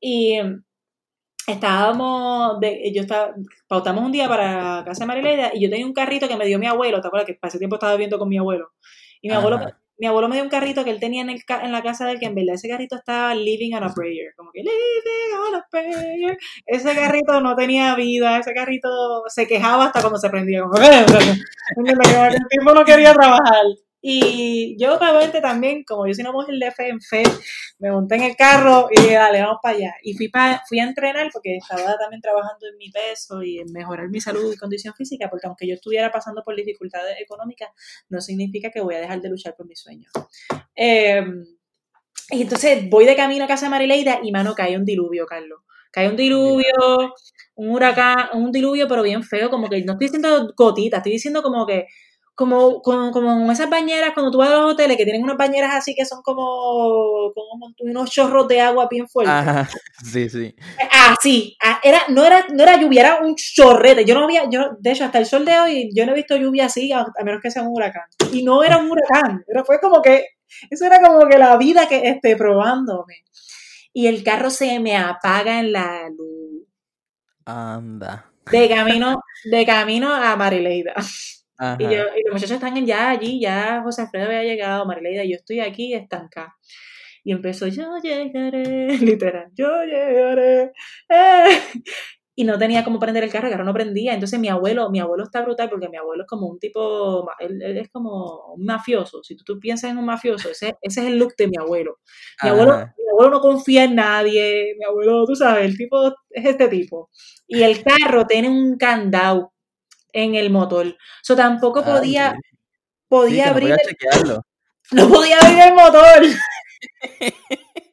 [0.00, 0.38] Y
[1.46, 3.34] estábamos, de, yo estaba,
[3.66, 6.58] pautamos un día para casa de Marileida y yo tenía un carrito que me dio
[6.58, 7.26] mi abuelo, ¿te acuerdas?
[7.26, 8.72] Que para ese tiempo estaba viviendo con mi abuelo.
[9.20, 9.58] Y mi abuelo.
[9.98, 12.06] Mi abuelo me dio un carrito que él tenía en, el, ca- en la casa
[12.06, 15.38] de él, que en verdad ese carrito estaba living on a prayer, como que living
[15.48, 16.38] on a prayer.
[16.66, 18.88] Ese carrito no tenía vida, ese carrito
[19.28, 20.76] se quejaba hasta cuando se prendía, como
[22.34, 23.62] el tiempo no quería trabajar.
[24.00, 27.22] Y yo obviamente también, como yo soy una mujer de fe en fe,
[27.80, 29.94] me monté en el carro y dije, dale, vamos para allá.
[30.02, 33.72] Y fui, pa- fui a entrenar porque estaba también trabajando en mi peso y en
[33.72, 37.70] mejorar mi salud y condición física, porque aunque yo estuviera pasando por dificultades económicas,
[38.08, 40.12] no significa que voy a dejar de luchar por mis sueños.
[40.76, 41.22] Eh,
[42.30, 45.60] y entonces voy de camino a casa de Marileida y, mano, cae un diluvio, Carlos.
[45.90, 47.14] Cae un diluvio,
[47.54, 51.42] un huracán, un diluvio, pero bien feo, como que no estoy diciendo gotitas, estoy diciendo
[51.42, 51.86] como que
[52.38, 55.74] como, como, como esas bañeras, cuando tú vas a los hoteles que tienen unas bañeras
[55.74, 59.34] así que son como, como unos chorros de agua bien fuertes.
[59.34, 59.68] Ajá,
[60.04, 60.54] sí, sí.
[60.92, 64.04] Ah, sí, ah, era, no, era, no era lluvia, era un chorrete.
[64.04, 66.36] Yo no había, yo, de hecho, hasta el sol de hoy, yo no he visto
[66.36, 68.04] lluvia así, a, a menos que sea un huracán.
[68.32, 70.26] Y no era un huracán, pero fue como que,
[70.70, 73.24] eso era como que la vida que esté probándome.
[73.92, 76.68] Y el carro se me apaga en la luz.
[77.44, 78.30] Anda.
[78.48, 79.20] De camino,
[79.50, 80.94] de camino a Marileida.
[81.58, 81.76] Ajá.
[81.80, 85.34] Y, yo, y los muchachos están ya allí, ya José Alfredo había llegado, Marileida, yo
[85.36, 86.56] estoy aquí estancada.
[87.24, 90.72] Y empezó, yo llegaré, literal, yo llegaré.
[91.10, 91.60] eh.
[92.38, 94.14] Y no tenía cómo prender el carro, el carro no prendía.
[94.14, 97.60] Entonces mi abuelo, mi abuelo está brutal porque mi abuelo es como un tipo, él,
[97.60, 99.24] él es como un mafioso.
[99.24, 101.98] Si tú, tú piensas en un mafioso, ese, ese es el look de mi abuelo.
[102.44, 106.44] Mi abuelo, mi abuelo no confía en nadie, mi abuelo, tú sabes, el tipo es
[106.44, 107.10] este tipo.
[107.48, 109.52] Y el carro tiene un candado
[110.18, 110.96] en el motor.
[111.22, 112.36] So tampoco Ah, podía, sí.
[112.42, 112.54] Sí,
[113.08, 113.78] podía no abrir, el-
[114.92, 116.22] no podía abrir el motor.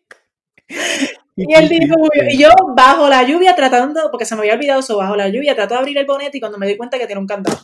[1.37, 4.97] Y el diluvio, y yo bajo la lluvia tratando, porque se me había olvidado eso,
[4.97, 7.19] bajo la lluvia trato de abrir el bonete y cuando me di cuenta que tiene
[7.19, 7.59] un candado.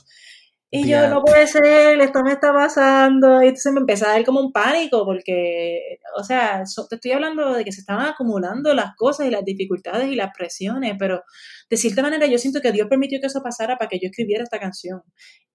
[0.73, 3.41] Y yo, no puede ser, esto me está pasando.
[3.43, 7.12] Y entonces me empezó a dar como un pánico, porque, o sea, so- te estoy
[7.12, 11.23] hablando de que se estaban acumulando las cosas y las dificultades y las presiones, pero
[11.69, 14.43] de cierta manera yo siento que Dios permitió que eso pasara para que yo escribiera
[14.45, 15.01] esta canción.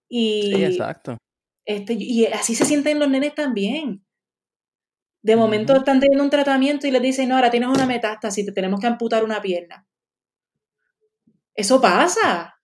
[0.07, 1.16] Y, Sí, exacto.
[1.64, 4.05] este, y así se sienten los nenes también.
[5.22, 8.52] De momento están teniendo un tratamiento y les dicen, no, ahora tienes una metástasis, te
[8.52, 9.87] tenemos que amputar una pierna.
[11.55, 12.55] Eso pasa.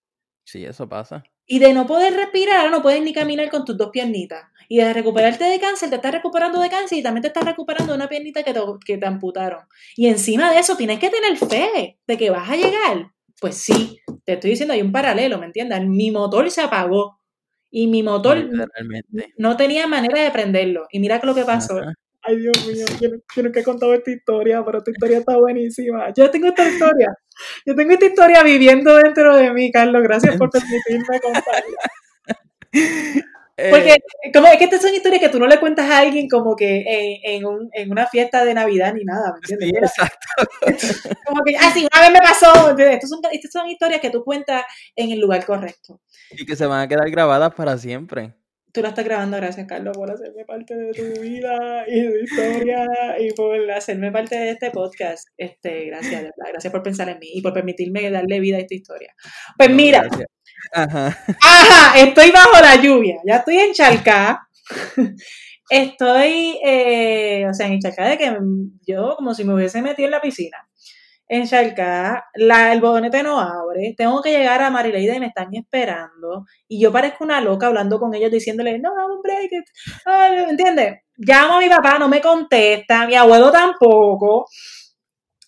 [0.45, 1.25] Sí, eso pasa.
[1.47, 4.45] Y de no poder respirar, no puedes ni caminar con tus dos piernitas.
[4.69, 7.93] Y de recuperarte de cáncer, te estás recuperando de cáncer y también te estás recuperando
[7.93, 9.61] de una piernita que te, que te amputaron.
[9.97, 13.13] Y encima de eso, tienes que tener fe de que vas a llegar.
[13.41, 15.83] Pues sí, te estoy diciendo, hay un paralelo, ¿me entiendes?
[15.87, 17.19] Mi motor se apagó.
[17.71, 18.49] Y mi motor
[19.39, 20.87] no tenía manera de prenderlo.
[20.91, 21.79] Y mira lo que pasó.
[21.79, 21.95] Ajá.
[22.25, 26.13] Ay, Dios mío, yo, yo nunca he contado esta historia, pero esta historia está buenísima.
[26.15, 27.15] Yo tengo esta historia.
[27.67, 30.03] Yo tengo esta historia viviendo dentro de mí, Carlos.
[30.03, 31.79] Gracias por permitirme contarla.
[33.59, 33.97] Eh, Porque
[34.33, 36.85] como es que estas son historias que tú no le cuentas a alguien como que
[36.87, 39.91] en, en, un, en una fiesta de Navidad ni nada, ¿me sí, entiendes?
[39.91, 40.27] exacto.
[41.27, 42.77] Como que, ah, sí, una vez me pasó.
[42.79, 44.65] Estas son, estas son historias que tú cuentas
[44.97, 46.01] en el lugar correcto.
[46.31, 48.35] Y que se van a quedar grabadas para siempre.
[48.73, 52.25] Tú la estás grabando, gracias Carlos por hacerme parte de tu vida y de tu
[52.25, 52.87] historia
[53.21, 55.29] y por hacerme parte de este podcast.
[55.37, 59.15] Este, gracias, gracias por pensar en mí y por permitirme darle vida a esta historia.
[59.59, 60.29] Pues No, mira, gracias.
[60.73, 61.09] Ajá.
[61.43, 64.49] ajá, estoy bajo la lluvia, ya estoy encharcada.
[65.69, 68.37] Estoy, eh, o sea, encharcada de que
[68.87, 70.59] yo como si me hubiese metido en la piscina.
[71.33, 76.45] Encharcada, la, el bonete no abre, tengo que llegar a Marileida y me están esperando.
[76.69, 79.51] Y yo parezco una loca hablando con ellos diciéndole, no, un break.
[79.51, 79.65] it".
[80.05, 80.99] Ay, ¿Me entiendes?
[81.17, 84.45] Llamo a mi papá, no me contesta, mi abuelo tampoco.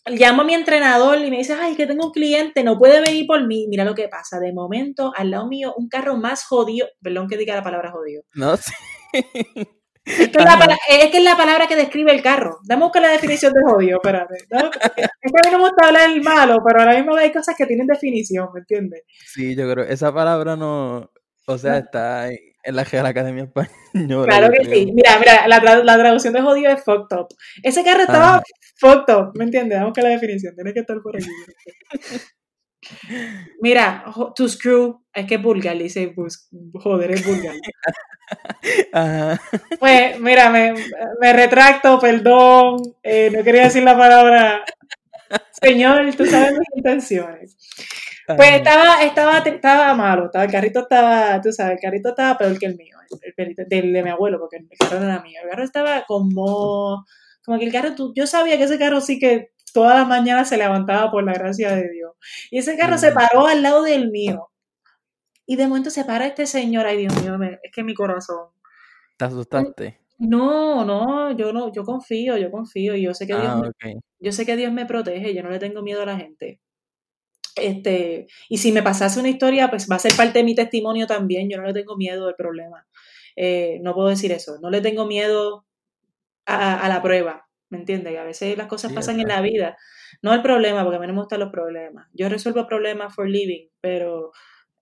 [0.07, 3.27] Llamo a mi entrenador y me dice, ay, que tengo un cliente, no puede venir
[3.27, 3.67] por mí.
[3.69, 4.39] Mira lo que pasa.
[4.39, 6.87] De momento, al lado mío, un carro más jodido.
[7.03, 8.23] Perdón que diga la palabra jodido.
[8.35, 8.73] No sé.
[10.07, 12.59] Es que es, la, pala- es que es la palabra que describe el carro.
[12.65, 14.35] Dame a buscar la definición de jodido, espérate.
[14.37, 17.55] Es que a mí no me gusta hablar el malo, pero ahora mismo hay cosas
[17.57, 19.03] que tienen definición, ¿me entiendes?
[19.27, 19.85] Sí, yo creo.
[19.85, 21.11] Esa palabra no.
[21.47, 24.27] O sea, está en la Real Academia Española.
[24.27, 24.93] Claro que sí.
[24.95, 27.29] Mira, mira, la, tra- la traducción de jodido es fucked up.
[27.63, 28.43] Ese carro estaba Ajá.
[28.77, 29.77] fucked up, ¿me entiendes?
[29.79, 31.27] Vamos buscar la definición, tiene que estar por aquí.
[33.61, 37.55] Mira, to screw, es que es vulgar, dice, bus- joder, es vulgar.
[38.93, 39.41] Ajá.
[39.79, 40.75] Pues, mira, me,
[41.21, 44.65] me retracto, perdón, eh, no quería decir la palabra.
[45.63, 47.57] Señor, tú sabes mis intenciones.
[48.37, 52.59] Pues estaba, estaba, estaba malo, estaba, el carrito estaba, tú sabes, el carrito estaba peor
[52.59, 52.97] que el mío,
[53.37, 55.41] el, del de mi abuelo, porque el carro no era mío.
[55.45, 57.05] El carro estaba como,
[57.45, 60.49] como que el carro, tú- yo sabía que ese carro sí que todas las mañanas
[60.49, 62.13] se levantaba por la gracia de Dios.
[62.51, 64.49] Y ese carro se paró al lado del mío.
[65.47, 68.49] Y de momento se para este señor, ay Dios mío, es que mi corazón.
[69.19, 70.01] ¿Te asustaste?
[70.19, 73.97] No, no, yo no, yo confío, yo confío y yo sé que Dios Ah, me,
[74.21, 76.61] yo sé que Dios me protege, yo no le tengo miedo a la gente.
[77.57, 81.07] Este, y si me pasase una historia, pues va a ser parte de mi testimonio
[81.07, 82.87] también, yo no le tengo miedo al problema.
[83.37, 85.67] Eh, no puedo decir eso, no le tengo miedo
[86.47, 88.19] a, a la prueba, ¿me entiendes?
[88.19, 89.77] A veces las cosas Sí, pasan en la vida,
[90.23, 92.09] no el problema, porque a mí no me gustan los problemas.
[92.15, 94.33] Yo resuelvo problemas for living, pero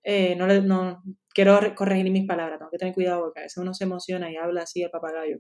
[0.05, 1.03] eh, no, le, no
[1.35, 4.31] quiero re- corregir mis palabras, tengo que tener cuidado porque a veces uno se emociona
[4.33, 5.39] y habla así el papagayo.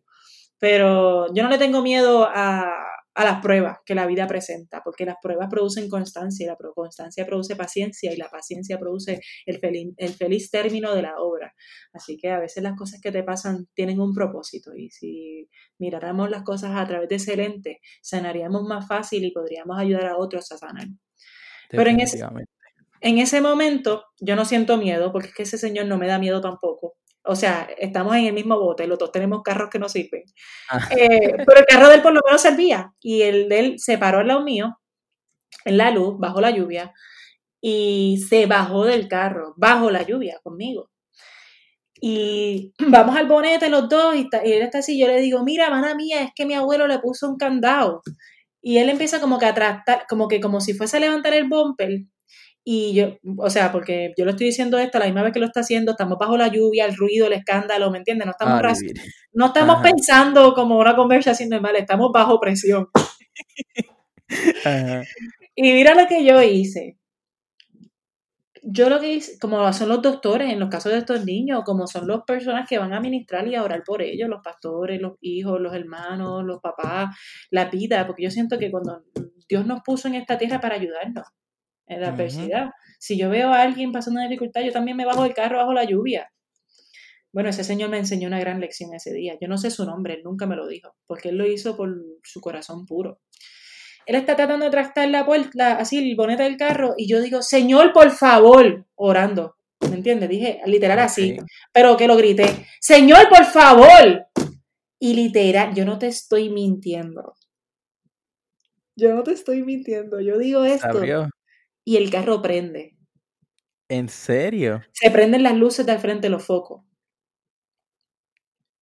[0.59, 2.73] Pero yo no le tengo miedo a,
[3.14, 7.27] a las pruebas que la vida presenta, porque las pruebas producen constancia y la constancia
[7.27, 11.55] produce paciencia y la paciencia produce el feliz, el feliz término de la obra.
[11.92, 15.48] Así que a veces las cosas que te pasan tienen un propósito y si
[15.79, 20.16] miráramos las cosas a través de ese lente, sanaríamos más fácil y podríamos ayudar a
[20.16, 20.88] otros a sanar.
[21.68, 22.20] Pero en ese,
[23.01, 26.18] en ese momento yo no siento miedo porque es que ese señor no me da
[26.18, 26.94] miedo tampoco.
[27.25, 30.25] O sea, estamos en el mismo bote, los dos tenemos carros que no sirven.
[30.71, 33.75] Ah, Eh, pero el carro de él por lo menos servía y el de él
[33.79, 34.79] se paró al lado mío,
[35.65, 36.93] en la luz, bajo la lluvia,
[37.61, 40.91] y se bajó del carro, bajo la lluvia, conmigo.
[42.01, 45.43] Y vamos al bonete los dos y, está- y él está así, yo le digo,
[45.45, 48.03] mira, mana mía, es que mi abuelo le puso un candado.
[48.63, 51.49] Y él empieza como que a tratar, como que como si fuese a levantar el
[51.49, 51.91] bumper.
[52.64, 55.40] Y yo, o sea, porque yo le estoy diciendo esto a la misma vez que
[55.40, 58.27] lo está haciendo, estamos bajo la lluvia, el ruido, el escándalo, ¿me entiendes?
[58.27, 58.96] No estamos, a raz- vivir.
[59.33, 59.83] no estamos Ajá.
[59.83, 62.88] pensando como una conversación normal, estamos bajo presión.
[64.64, 65.03] Ajá.
[65.55, 66.98] Y mira lo que yo hice.
[68.64, 71.88] Yo lo que hice, como son los doctores en los casos de estos niños, como
[71.88, 75.14] son las personas que van a ministrar y a orar por ellos, los pastores, los
[75.20, 77.16] hijos, los hermanos, los papás,
[77.51, 79.03] la vida, porque yo siento que cuando
[79.48, 81.25] Dios nos puso en esta tierra para ayudarnos
[81.87, 82.71] en la adversidad.
[82.99, 85.73] Si yo veo a alguien pasando una dificultad, yo también me bajo del carro bajo
[85.73, 86.31] la lluvia.
[87.33, 89.38] Bueno, ese señor me enseñó una gran lección ese día.
[89.40, 91.95] Yo no sé su nombre, él nunca me lo dijo, porque él lo hizo por
[92.23, 93.21] su corazón puro.
[94.05, 97.40] Él está tratando de trastar la puerta, así el bonete del carro, y yo digo,
[97.40, 99.57] Señor, por favor, orando.
[99.88, 100.29] ¿Me entiendes?
[100.29, 101.37] Dije literal así,
[101.73, 104.27] pero que lo grité, Señor, por favor.
[105.01, 107.35] Y literal, yo no te estoy mintiendo.
[108.95, 110.21] Yo no te estoy mintiendo.
[110.21, 111.29] Yo digo esto abrió.
[111.85, 112.97] Y el carro prende.
[113.88, 114.83] ¿En serio?
[114.92, 116.83] Se prenden las luces del frente, los focos.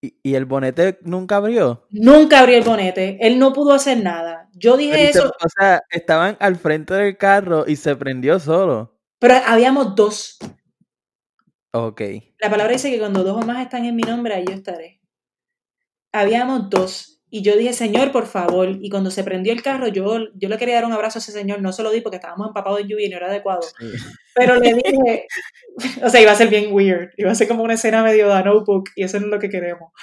[0.03, 1.85] ¿Y, y el bonete nunca abrió?
[1.91, 3.17] Nunca abrió el bonete.
[3.21, 4.49] Él no pudo hacer nada.
[4.53, 8.97] Yo dije se- eso, o sea, estaban al frente del carro y se prendió solo.
[9.19, 10.37] pero habíamos dos.
[11.73, 12.01] Ok.
[12.39, 15.01] La palabra dice que cuando dos o más están en mi nombre, ahí yo estaré.
[16.13, 17.20] Habíamos dos.
[17.33, 18.77] Y yo dije, Señor, por favor.
[18.81, 21.31] Y cuando se prendió el carro, yo, yo le quería dar un abrazo a ese
[21.31, 21.61] señor.
[21.61, 23.61] No se lo di porque estábamos empapados en lluvia y no era adecuado.
[23.61, 23.85] Sí.
[24.35, 25.27] Pero le dije,
[26.03, 27.11] o sea, iba a ser bien weird.
[27.15, 28.89] Iba a ser como una escena medio de notebook.
[28.97, 29.93] Y eso no es lo que queremos.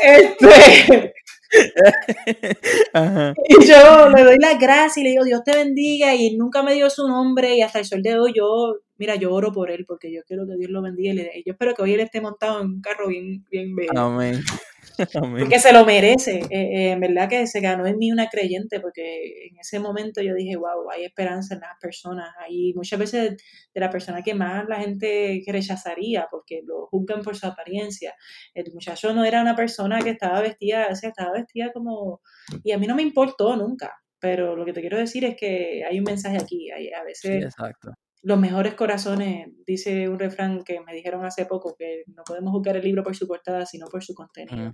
[0.00, 1.12] Este,
[2.92, 3.34] Ajá.
[3.48, 6.14] y yo le doy las gracias y le digo, Dios te bendiga.
[6.14, 7.56] Y nunca me dio su nombre.
[7.56, 10.46] Y hasta el sol de hoy yo, mira, yo oro por él porque yo quiero
[10.46, 11.12] que Dios lo bendiga.
[11.12, 13.74] Y le- y yo espero que hoy él esté montado en un carro bien, bien
[13.74, 13.90] bello.
[13.96, 14.34] Amén.
[15.14, 15.40] Amén.
[15.40, 16.40] Porque se lo merece.
[16.40, 20.20] Eh, eh, en verdad que se ganó en mí una creyente, porque en ese momento
[20.20, 22.28] yo dije, wow, hay esperanza en las personas.
[22.38, 23.36] Hay muchas veces
[23.74, 28.14] de la persona que más la gente rechazaría, porque lo juzgan por su apariencia.
[28.54, 32.20] El muchacho no era una persona que estaba vestida, o sea, estaba vestida como...
[32.62, 33.94] Y a mí no me importó nunca.
[34.18, 36.70] Pero lo que te quiero decir es que hay un mensaje aquí.
[36.70, 37.92] Hay, a Sí, veces exacto.
[38.22, 42.76] Los mejores corazones, dice un refrán que me dijeron hace poco, que no podemos juzgar
[42.76, 44.72] el libro por su portada, sino por su contenido.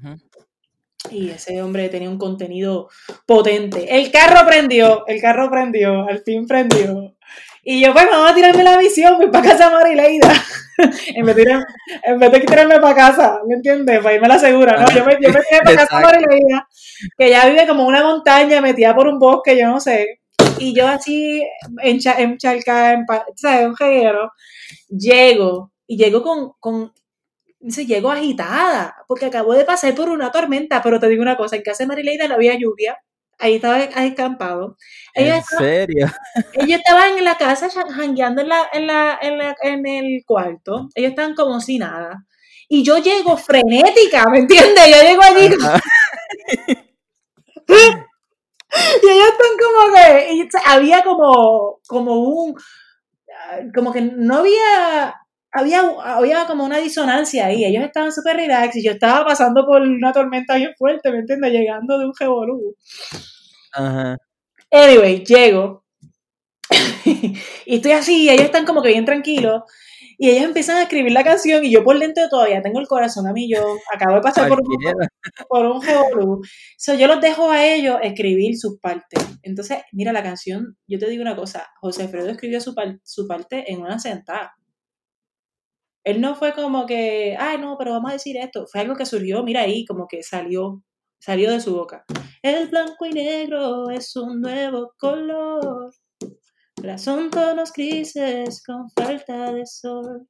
[1.10, 2.88] Y ese hombre tenía un contenido
[3.26, 3.96] potente.
[3.96, 7.16] El carro prendió, el carro prendió, al fin prendió.
[7.62, 10.32] Y yo, pues, vamos a tirarme la visión, voy para casa Marileida.
[11.14, 11.64] en, vez de
[12.04, 14.00] en vez de tirarme para casa, ¿me entiendes?
[14.02, 14.86] Para irme a la segura, ¿no?
[14.94, 16.00] Yo me, yo me tiré para casa.
[16.00, 16.68] Marileida,
[17.18, 20.20] que ya vive como una montaña metida por un bosque, yo no sé.
[20.58, 21.42] Y yo así,
[21.82, 23.66] encha, encharcada, en, pa- ¿sabes?
[23.66, 23.76] Un.
[24.88, 26.92] Llego, y llego con, con
[27.60, 31.56] Dice, llego agitada, porque acabo de pasar por una tormenta, pero te digo una cosa,
[31.56, 32.98] en casa de Marileida no había lluvia,
[33.38, 34.76] ahí estaba escampado.
[35.14, 36.06] Ellos ¿En estaban, serio?
[36.52, 40.22] ellos estaban en la casa ja- jangueando en, la, en, la, en, la- en el
[40.26, 42.24] cuarto, ellos estaban como si nada.
[42.68, 44.88] Y yo llego frenética, ¿me entiendes?
[44.88, 45.50] Yo llego allí.
[49.02, 52.54] y ellos están como que, había como, como un,
[53.74, 55.14] como que no había,
[55.52, 59.82] había, había como una disonancia ahí, ellos estaban súper relax y yo estaba pasando por
[59.82, 61.52] una tormenta bien fuerte, ¿me entiendes?
[61.52, 62.76] Llegando de un revolú.
[63.72, 64.16] Ajá.
[64.70, 65.84] Anyway, llego
[67.04, 69.62] y estoy así, ellos están como que bien tranquilos
[70.18, 73.26] Y ellos empiezan a escribir la canción y yo por dentro todavía tengo el corazón
[73.26, 73.48] a mí.
[73.50, 74.68] Yo acabo de pasar por un,
[75.48, 76.40] por un revolú.
[76.78, 79.22] So, yo los dejo a ellos escribir sus partes.
[79.42, 83.70] Entonces, mira la canción, yo te digo una cosa, José Alfredo escribió su, su parte
[83.70, 84.54] en una sentada.
[86.04, 88.66] Él no fue como que, ay, no, pero vamos a decir esto.
[88.70, 90.82] Fue algo que surgió, mira ahí, como que salió,
[91.18, 92.04] salió de su boca.
[92.42, 95.92] El blanco y negro es un nuevo color.
[96.98, 100.28] Son tonos grises con falta de sol.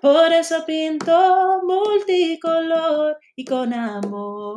[0.00, 4.56] Por eso pinto multicolor y con amor.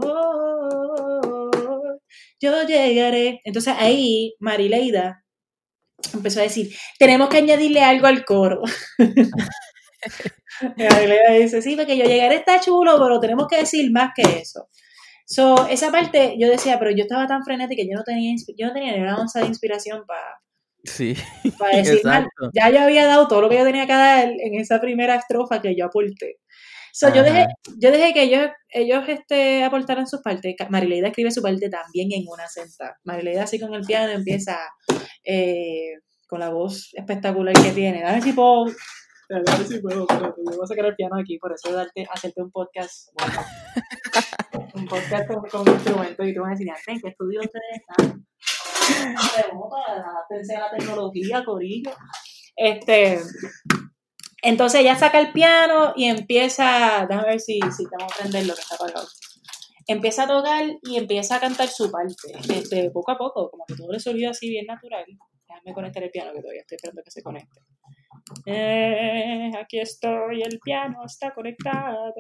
[2.39, 3.41] Yo llegaré.
[3.43, 5.23] Entonces ahí Marileida
[6.13, 8.61] empezó a decir, tenemos que añadirle algo al coro.
[10.77, 14.69] Marileida dice, sí, porque yo llegaré está chulo, pero tenemos que decir más que eso.
[15.25, 18.67] So, esa parte yo decía, pero yo estaba tan frenética que yo no tenía, yo
[18.67, 20.39] no tenía ni una onza de inspiración para
[20.87, 21.15] Sí.
[21.59, 22.01] Para decir,
[22.53, 25.61] ya yo había dado todo lo que yo tenía que dar en esa primera estrofa
[25.61, 26.37] que yo aporté.
[26.93, 27.45] So, yo, dejé,
[27.77, 30.55] yo dejé que ellos, ellos este, aportaran sus partes.
[30.69, 32.97] Marileida escribe su parte también en una senta.
[33.03, 34.57] Marileida así con el piano empieza
[35.23, 38.01] eh, con la voz espectacular que tiene.
[38.01, 38.65] Dame si puedo...
[39.29, 42.41] A ver si puedo, yo voy a sacar el piano aquí, por eso darte, hacerte
[42.41, 43.09] un podcast.
[44.73, 48.25] un podcast con, con instrumentos y tú vas a decir, ¿en qué estudio ustedes están?
[50.55, 51.91] A la tecnología, corillo.
[52.55, 53.19] Este,
[54.41, 58.53] entonces ella saca el piano y empieza, déjame ver si, si tengo que aprender lo
[58.53, 59.07] que está apagado.
[59.87, 62.13] Empieza a tocar y empieza a cantar su parte,
[62.53, 65.05] este, poco a poco, como que todo le salió así bien natural.
[65.47, 67.61] Déjame conectar el piano que todavía estoy esperando que se conecte.
[68.45, 72.13] Eh, aquí estoy, el piano está conectado.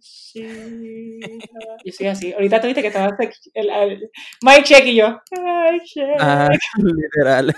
[0.00, 1.20] Sí.
[1.84, 2.32] Y soy así.
[2.32, 3.16] Ahorita tú viste que estaba
[3.54, 4.10] el, el,
[4.42, 5.20] Mike Check y yo.
[5.32, 6.16] Mike Check.
[6.20, 7.54] Ah, literal.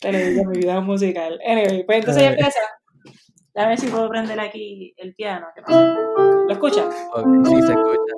[0.00, 1.38] Te lo digo, mi vida musical.
[1.46, 2.60] Anyway, pues entonces ya empieza.
[3.56, 5.46] A ver si puedo prender aquí el piano.
[5.68, 6.92] ¿Lo escuchas?
[7.44, 8.14] sí, se escucha.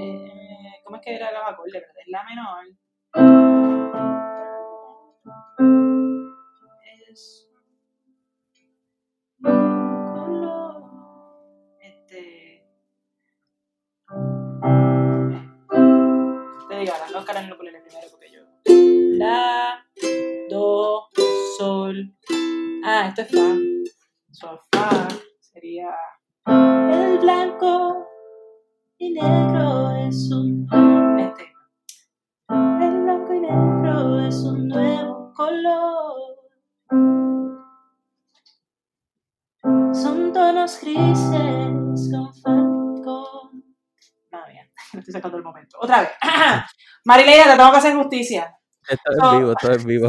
[0.00, 1.78] Eh, ¿Cómo es que era la acorde?
[1.78, 2.66] Es la menor.
[7.10, 7.47] Este.
[17.18, 18.42] Dos caras lo primero porque yo.
[19.18, 19.84] La,
[20.48, 21.08] do,
[21.58, 22.14] sol.
[22.84, 23.56] Ah, esto es fa.
[24.30, 25.08] Sol, fa
[25.40, 25.90] sería.
[26.46, 28.06] El blanco
[28.98, 30.68] y negro es un.
[31.18, 31.52] Este.
[32.86, 36.36] El blanco y negro es un nuevo color.
[39.92, 42.42] Son tonos grises con...
[42.44, 42.67] con...
[44.92, 45.78] Me estoy sacando el momento.
[45.80, 46.10] Otra vez.
[47.04, 48.58] Marileida, te tengo que hacer justicia.
[48.88, 50.08] Esto es vivo, esto es vivo.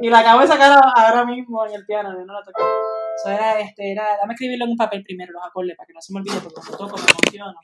[0.00, 2.62] Y la acabo de sacar ahora mismo en el piano, yo no la toqué.
[3.16, 6.00] Eso era, este, era, dame escribirlo en un papel primero, los acordes, para que no
[6.00, 7.54] se me olvide, porque cuando toco me emociono.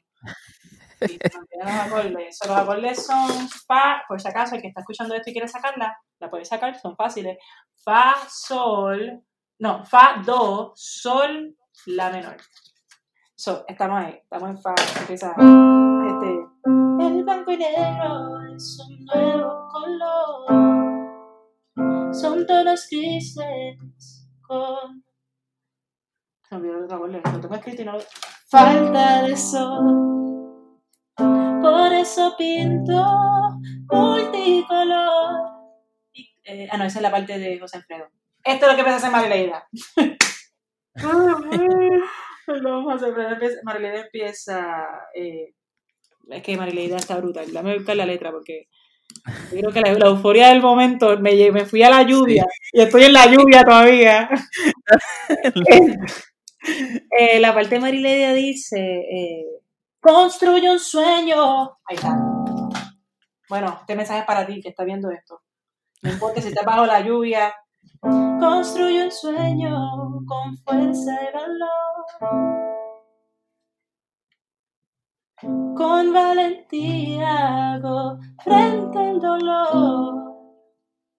[1.02, 1.18] Y
[1.64, 2.38] los acordes.
[2.46, 5.98] los acordes son fa, por si acaso el que está escuchando esto y quiere sacarla,
[6.18, 7.38] la puede sacar, son fáciles.
[7.84, 9.22] Fa, sol,
[9.58, 11.54] no, fa, do, sol,
[11.86, 12.36] la menor.
[13.34, 15.34] So, estamos ahí, estamos en fa, empieza
[16.22, 20.46] El blanco y negro es un nuevo color.
[22.14, 25.02] Son tonos grises con.
[26.48, 27.98] Se me olvidó el lo tengo escrito y no
[28.48, 30.80] Falta de sol.
[31.16, 33.04] Por eso pinto
[33.90, 35.50] multicolor.
[36.44, 38.08] eh, ah, no, esa es la parte de José Alfredo.
[38.44, 38.96] Esto es lo que empieza
[42.92, 43.62] a hacer Marileida.
[43.64, 44.86] Marileida empieza.
[45.14, 45.54] Eh,
[46.28, 47.52] es que Marileida está brutal.
[47.52, 48.68] Dame a buscar la letra porque
[49.50, 53.12] creo que la, euforia del momento me, me fui a la lluvia y estoy en
[53.12, 54.30] la lluvia todavía.
[57.18, 59.46] eh, la parte de Marileida dice: eh,
[60.00, 61.70] Construye un sueño.
[61.84, 62.16] Ahí está.
[63.48, 65.42] Bueno, este mensaje es para ti que está viendo esto.
[66.02, 67.52] No importa si estás bajo la lluvia,
[68.02, 72.79] Construyo un sueño con fuerza y valor.
[75.42, 80.14] Con valentía hago frente al dolor.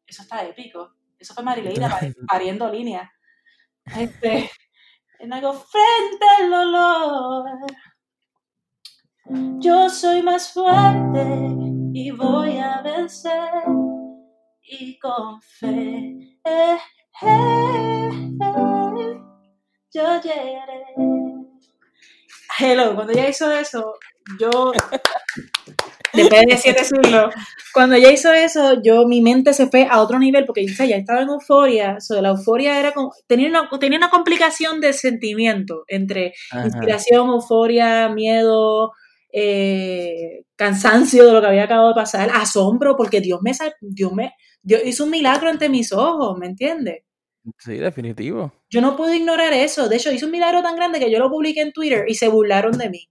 [0.05, 0.93] Eso está épico.
[1.17, 3.11] Eso fue Marileida pariendo línea.
[3.86, 4.49] Este,
[5.32, 7.45] hago frente al dolor.
[9.59, 11.26] Yo soy más fuerte
[11.93, 13.63] y voy a vencer
[14.63, 16.39] y con fe.
[16.43, 16.78] Eh,
[17.22, 18.09] eh,
[18.41, 19.22] eh,
[19.93, 20.86] yo llegaré.
[22.57, 23.93] Hello, cuando ella hizo eso,
[24.39, 24.72] yo
[26.13, 27.34] después de siete siglos.
[27.74, 30.97] Cuando ella hizo eso, yo, mi mente se fue a otro nivel, porque o ya
[30.97, 35.84] estaba en euforia, so, la euforia era como, tenía una, tenía una complicación de sentimiento
[35.88, 38.91] entre inspiración, euforia, miedo,
[39.32, 43.51] eh, cansancio de lo que había acabado de pasar, asombro, porque Dios me,
[43.82, 47.03] Dios me Dios hizo un milagro ante mis ojos, ¿me entiendes?
[47.57, 48.53] Sí, definitivo.
[48.69, 49.89] Yo no puedo ignorar eso.
[49.89, 52.28] De hecho, hizo un milagro tan grande que yo lo publiqué en Twitter y se
[52.28, 53.09] burlaron de mí.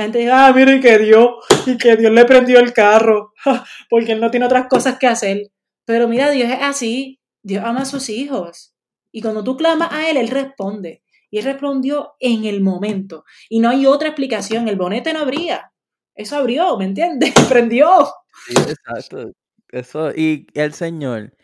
[0.00, 1.28] La gente dijo, ah, miren que Dios,
[1.66, 3.34] y que Dios le prendió el carro,
[3.90, 5.50] porque él no tiene otras cosas que hacer.
[5.84, 7.20] Pero mira, Dios es así.
[7.42, 8.74] Dios ama a sus hijos.
[9.12, 11.02] Y cuando tú clamas a Él, Él responde.
[11.30, 13.26] Y Él respondió en el momento.
[13.50, 14.68] Y no hay otra explicación.
[14.68, 15.70] El bonete no abría.
[16.14, 17.34] Eso abrió, ¿me entiendes?
[17.50, 18.06] Prendió.
[18.46, 19.32] Sí, exacto.
[19.68, 21.36] Eso, y el Señor,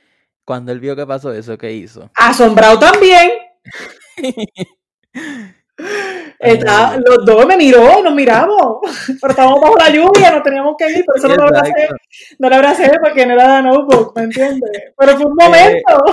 [0.46, 2.10] cuando él vio que pasó eso, ¿qué hizo?
[2.14, 3.32] Asombrado también.
[6.46, 8.78] Está, los dos me miró, nos miramos,
[9.20, 11.88] pero estábamos bajo la lluvia, no teníamos que ir, por eso no lo abracé,
[12.38, 14.92] no lo abracé porque no era de notebook, ¿me entiendes?
[14.96, 16.04] Pero fue un eh, momento.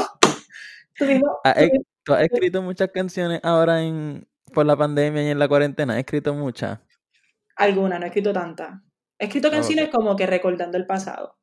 [2.04, 5.94] ¿Tú, has escrito muchas canciones ahora en, por la pandemia y en la cuarentena?
[5.94, 6.80] ¿Has escrito muchas?
[7.56, 8.72] Algunas, no he escrito tantas.
[9.20, 11.38] He escrito canciones como que recordando el pasado.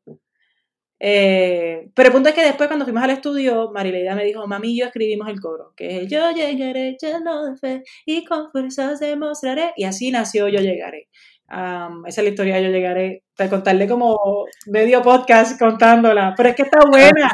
[1.03, 4.79] Eh, pero el punto es que después cuando fuimos al estudio, Marileida me dijo, mami
[4.79, 9.73] yo escribimos el coro, que es Yo llegaré lleno de fe y con fuerzas demostraré.
[9.77, 11.09] Y así nació Yo llegaré.
[11.49, 13.25] esa es la historia de Yo llegaré.
[13.35, 17.33] Te contarle como medio podcast contándola, pero es que está buena.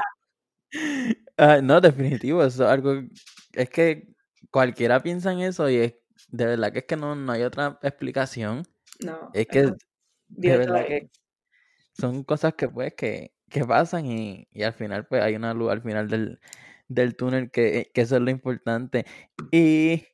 [1.39, 2.95] Ah, no, definitivo, eso es algo,
[3.53, 4.09] es que
[4.51, 5.95] cualquiera piensa en eso y es,
[6.29, 8.63] de verdad que es que no, no hay otra explicación.
[9.01, 9.31] No.
[9.35, 9.71] Es que,
[10.29, 11.11] de verdad que
[11.93, 15.81] son cosas que pues que que pasan y, al final pues hay una luz al
[15.81, 16.39] final
[16.89, 19.07] del, túnel que, que, eso es lo importante.
[19.51, 20.05] ¿Y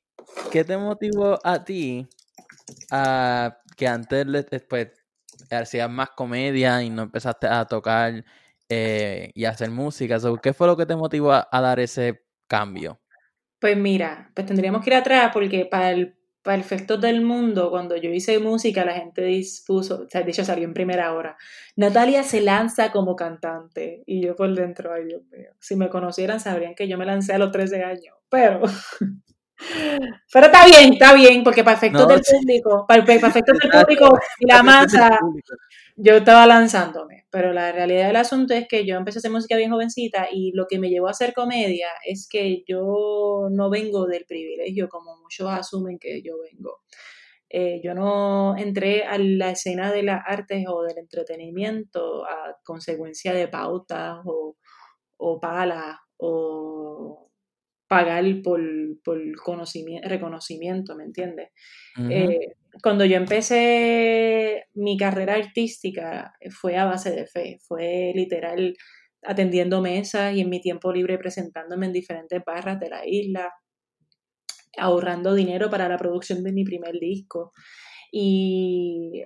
[0.53, 2.07] qué te motivó a ti
[2.93, 4.90] a que antes después
[5.51, 8.24] hacías más comedia y no empezaste a tocar
[8.68, 10.18] eh, y hacer música?
[10.40, 13.01] ¿Qué fue lo que te motivó a dar ese cambio?
[13.59, 16.62] Pues mira, pues tendríamos que ir atrás porque para el para
[16.99, 20.74] del mundo, cuando yo hice música, la gente dispuso, o sea, de hecho salió en
[20.74, 21.36] primera hora,
[21.76, 24.03] Natalia se lanza como cantante.
[24.07, 27.32] Y yo por dentro, ay Dios mío, si me conocieran sabrían que yo me lancé
[27.34, 28.16] a los 13 años.
[28.28, 28.61] Pero,
[30.32, 34.08] pero está bien, está bien, porque para efectos del público, para, para efectos del público
[34.40, 35.18] y la masa,
[35.96, 39.56] yo estaba lanzándome, pero la realidad del asunto es que yo empecé a hacer música
[39.56, 44.06] bien jovencita y lo que me llevó a hacer comedia es que yo no vengo
[44.06, 46.80] del privilegio como muchos asumen que yo vengo.
[47.54, 53.34] Eh, yo no entré a la escena de las artes o del entretenimiento a consecuencia
[53.34, 54.56] de pautas o,
[55.18, 57.30] o palas o
[57.93, 58.61] pagar por,
[59.05, 61.51] por conocimiento, reconocimiento, ¿me entiendes?
[62.09, 68.74] Eh, cuando yo empecé mi carrera artística fue a base de fe, fue literal
[69.22, 73.53] atendiendo mesas y en mi tiempo libre presentándome en diferentes barras de la isla,
[74.78, 77.53] ahorrando dinero para la producción de mi primer disco.
[78.11, 79.22] Y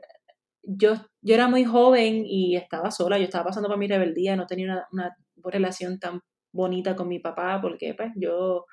[0.65, 4.47] yo, yo era muy joven y estaba sola, yo estaba pasando por mi rebeldía, no
[4.47, 5.17] tenía una, una
[5.53, 6.21] relación tan
[6.57, 8.67] bonita con mi papá, porque pues yo,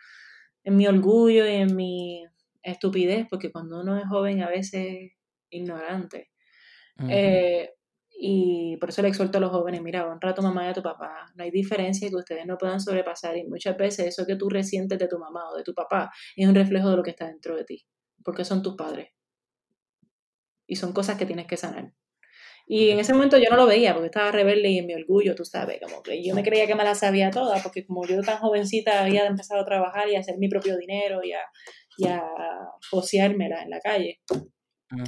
[0.64, 2.26] en mi orgullo y en mi
[2.64, 5.12] estupidez, porque cuando uno es joven a veces
[5.50, 6.32] ignorante.
[7.10, 7.70] Eh,
[8.10, 10.74] y por eso le exhorto a los jóvenes, mira, honra a tu mamá y a
[10.74, 11.26] tu papá.
[11.36, 13.38] No hay diferencia que ustedes no puedan sobrepasar.
[13.38, 16.48] Y muchas veces eso que tú resientes de tu mamá o de tu papá es
[16.48, 17.86] un reflejo de lo que está dentro de ti.
[18.24, 19.10] Porque son tus padres.
[20.68, 21.94] Y son cosas que tienes que sanar.
[22.66, 25.36] Y en ese momento yo no lo veía porque estaba rebelde y en mi orgullo,
[25.36, 28.22] tú sabes, como que yo me creía que me la sabía toda porque como yo
[28.22, 31.42] tan jovencita había empezado a trabajar y a hacer mi propio dinero y a,
[31.98, 32.22] y a
[33.22, 34.22] en la calle.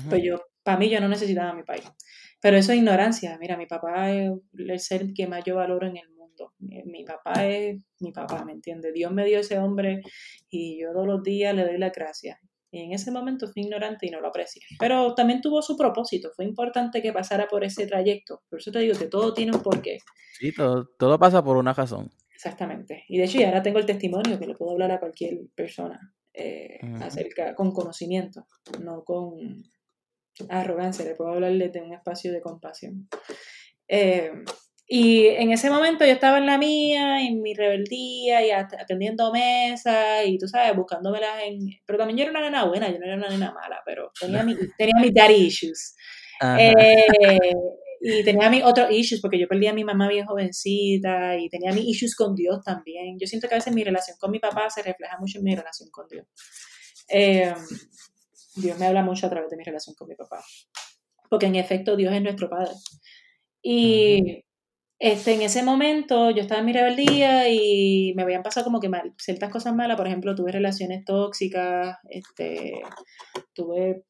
[0.09, 1.83] Pues yo, para mí yo no necesitaba mi país.
[2.41, 3.37] Pero eso es ignorancia.
[3.39, 6.53] Mira, mi papá es el ser que más yo valoro en el mundo.
[6.59, 8.93] Mi papá es mi papá, ¿me entiendes?
[8.93, 10.01] Dios me dio ese hombre
[10.49, 12.39] y yo todos los días le doy la gracia.
[12.75, 14.61] Y en ese momento fui ignorante y no lo aprecié.
[14.77, 16.31] Pero también tuvo su propósito.
[16.35, 18.41] Fue importante que pasara por ese trayecto.
[18.49, 19.99] Por eso te digo que todo tiene un porqué.
[20.37, 22.11] Sí, todo, todo pasa por una razón.
[22.33, 23.05] Exactamente.
[23.07, 26.13] Y de hecho, ya ahora tengo el testimonio que le puedo hablar a cualquier persona
[26.33, 28.45] eh, acerca, con conocimiento,
[28.83, 29.63] no con
[30.49, 31.05] arrogancia.
[31.05, 33.07] Le puedo hablarle de un espacio de compasión.
[33.87, 34.33] Eh,
[34.87, 40.27] y en ese momento yo estaba en la mía, en mi rebeldía, y atendiendo mesas,
[40.27, 41.69] y tú sabes, buscándomelas en...
[41.85, 44.43] Pero también yo era una nena buena, yo no era una nena mala, pero tenía,
[44.43, 45.95] mi, tenía mis daddy issues.
[46.59, 47.03] Eh,
[47.99, 51.71] y tenía mis otros issues, porque yo perdí a mi mamá bien jovencita, y tenía
[51.71, 53.17] mis issues con Dios también.
[53.19, 55.55] Yo siento que a veces mi relación con mi papá se refleja mucho en mi
[55.55, 56.27] relación con Dios.
[57.09, 57.55] Eh,
[58.55, 60.43] Dios me habla mucho a través de mi relación con mi papá.
[61.27, 62.71] porque en efecto Dios es nuestro Padre.
[63.63, 64.44] Y
[64.97, 68.87] este, en ese momento yo estaba en mi rebeldía y me habían pasado como que
[68.87, 72.81] mal, ciertas cosas malas, por ejemplo, tuve relaciones tóxicas, este,
[73.53, 74.05] tuve,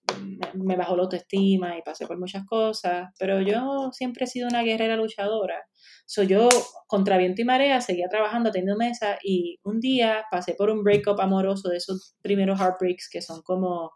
[0.53, 4.61] me bajó la autoestima y pasé por muchas cosas, pero yo siempre he sido una
[4.61, 5.63] guerrera luchadora.
[6.05, 6.49] Soy yo,
[6.88, 11.19] contra viento y marea, seguía trabajando, teniendo mesa y un día pasé por un breakup
[11.19, 13.91] amoroso de esos primeros heartbreaks que son como,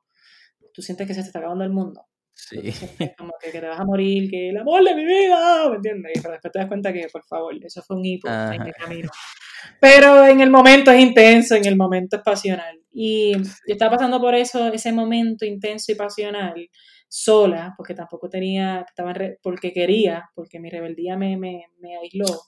[0.73, 2.01] tú sientes que se te está acabando el mundo.
[2.39, 2.57] Sí.
[3.17, 6.13] Como que, te vas a morir, que el amor de mi vida, ¿me entiendes?
[6.21, 9.09] Pero después te das cuenta que, por favor, eso fue un hipo en el camino.
[9.81, 12.79] Pero en el momento es intenso, en el momento es pasional.
[12.91, 16.69] Y yo estaba pasando por eso, ese momento intenso y pasional,
[17.09, 19.13] sola, porque tampoco tenía, estaba
[19.43, 22.41] porque quería, porque mi rebeldía me, me, me aisló.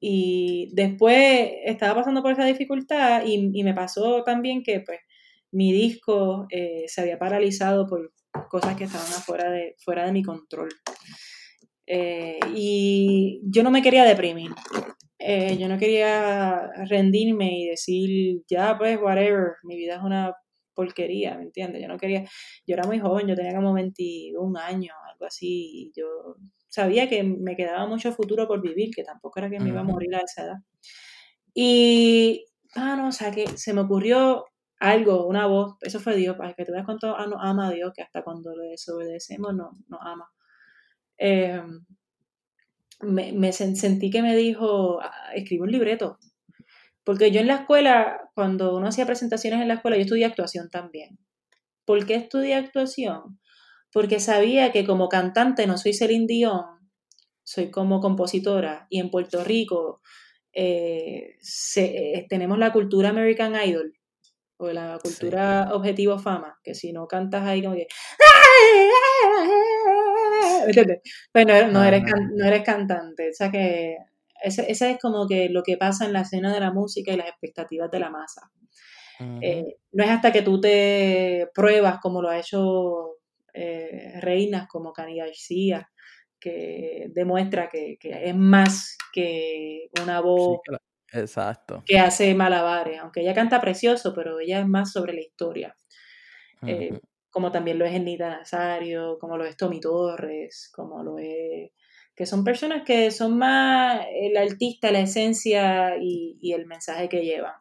[0.00, 4.98] Y después estaba pasando por esa dificultad y, y me pasó también que pues
[5.54, 8.12] mi disco eh, se había paralizado por
[8.48, 10.70] cosas que estaban afuera de, fuera de mi control.
[11.86, 14.50] Eh, y yo no me quería deprimir.
[15.18, 20.34] Eh, yo no quería rendirme y decir, ya pues, whatever, mi vida es una
[20.74, 21.80] porquería, ¿me entiendes?
[21.80, 22.24] Yo no quería,
[22.66, 26.36] yo era muy joven, yo tenía como 21 años, algo así, y yo
[26.68, 29.84] sabía que me quedaba mucho futuro por vivir, que tampoco era que me iba a
[29.84, 30.56] morir a esa edad.
[31.54, 34.44] Y, ah, no, o sea, que se me ocurrió
[34.84, 37.92] algo, una voz, eso fue Dios, para que tú veas cuánto nos ama a Dios,
[37.94, 40.30] que hasta cuando le desobedecemos no, nos ama.
[41.16, 41.84] Em,
[43.00, 46.18] me, sentí que me dijo, ah, escribe un libreto.
[47.04, 50.70] Porque yo en la escuela, cuando uno hacía presentaciones en la escuela, yo estudié actuación
[50.70, 51.18] también.
[51.84, 53.40] ¿Por qué estudié actuación?
[53.92, 56.64] Porque sabía que como cantante no soy Celine Dion,
[57.44, 58.86] soy como compositora.
[58.90, 60.00] Y en Puerto Rico
[60.52, 61.36] eh,
[61.76, 63.94] eh, tenemos la cultura American Idol,
[64.64, 67.86] o la cultura objetivo fama, que si no cantas ahí como que...
[70.66, 71.00] ¿Entiendes?
[71.32, 71.54] Pues no,
[71.84, 72.02] eres,
[72.32, 73.96] no eres cantante, o sea que
[74.42, 77.28] ese, es como que lo que pasa en la escena de la música y las
[77.28, 78.50] expectativas de la masa.
[79.40, 83.18] Eh, no es hasta que tú te pruebas como lo ha hecho
[83.52, 85.88] eh, reinas como Cani García,
[86.40, 90.58] que demuestra que, es más que una voz
[91.14, 91.82] Exacto.
[91.86, 95.76] Que hace malabares, aunque ella canta precioso, pero ella es más sobre la historia.
[96.66, 96.98] Eh,
[97.30, 101.70] como también lo es Enita Nazario, como lo es Tommy Torres, como lo es...
[102.14, 107.54] que son personas que son más el artista, la esencia y, el mensaje que llevan.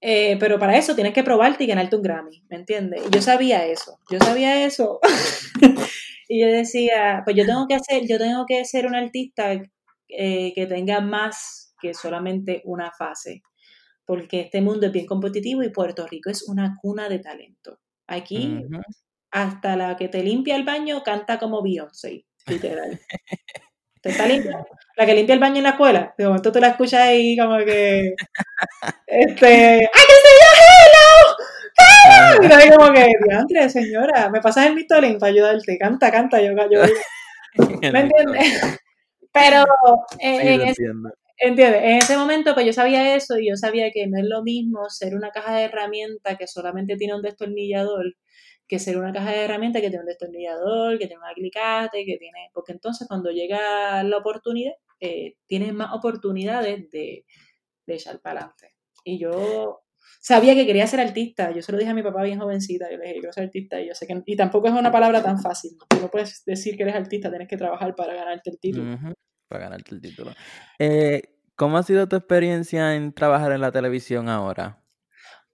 [0.00, 3.02] Eh, pero para eso tienes que probarte y ganarte un Grammy, ¿me entiendes?
[3.06, 5.00] Y yo sabía eso, yo sabía eso.
[6.28, 9.52] y yo decía, pues yo tengo que hacer, yo tengo que ser un artista
[10.08, 13.42] eh, que tenga más que solamente una fase,
[14.04, 17.80] porque este mundo es bien competitivo y Puerto Rico es una cuna de talento.
[18.06, 18.64] Aquí,
[19.30, 22.98] hasta la que te limpia el baño canta como Beyoncé, literal.
[24.00, 24.26] ¿Te está
[24.96, 27.58] La que limpia el baño en la escuela, de momento te la escuchas ahí como
[27.58, 28.14] que.
[29.06, 29.46] Este.
[29.46, 30.28] ¡Ay, que se
[30.60, 31.28] hello!
[32.48, 35.78] Y ahí como que, diantre, señora, me pasas el mistolín para ayudarte.
[35.78, 36.82] Canta, canta, yo, yo.
[37.92, 38.80] ¿Me entiendes?
[39.32, 39.64] Pero
[40.18, 40.74] en,
[41.40, 41.82] ¿Entiendes?
[41.82, 44.88] En ese momento, pues yo sabía eso y yo sabía que no es lo mismo
[44.88, 48.16] ser una caja de herramientas que solamente tiene un destornillador
[48.68, 52.18] que ser una caja de herramientas que tiene un destornillador, que tiene un alicate, que
[52.18, 52.50] tiene...
[52.52, 57.24] Porque entonces cuando llega la oportunidad, eh, tienes más oportunidades de,
[57.86, 58.74] de echar para adelante.
[59.04, 59.80] Y yo
[60.20, 61.50] sabía que quería ser artista.
[61.50, 62.90] Yo se lo dije a mi papá bien jovencita.
[62.90, 63.80] Yo le dije, quiero ser artista.
[63.80, 64.22] Y yo sé que...
[64.26, 65.70] Y tampoco es una palabra tan fácil.
[65.88, 68.98] Tú no puedes decir que eres artista, tienes que trabajar para ganarte el título
[69.48, 70.32] para ganarte el título.
[70.78, 71.22] Eh,
[71.56, 74.78] ¿Cómo ha sido tu experiencia en trabajar en la televisión ahora?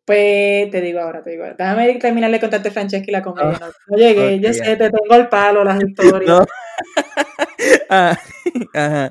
[0.05, 1.45] Pues te digo ahora, te digo.
[1.57, 3.59] Déjame terminar de contarte Francesca y la comedia.
[3.62, 6.40] Ah, no, llegué, yo sé, te tengo el palo, las historias.
[7.88, 8.18] Ah,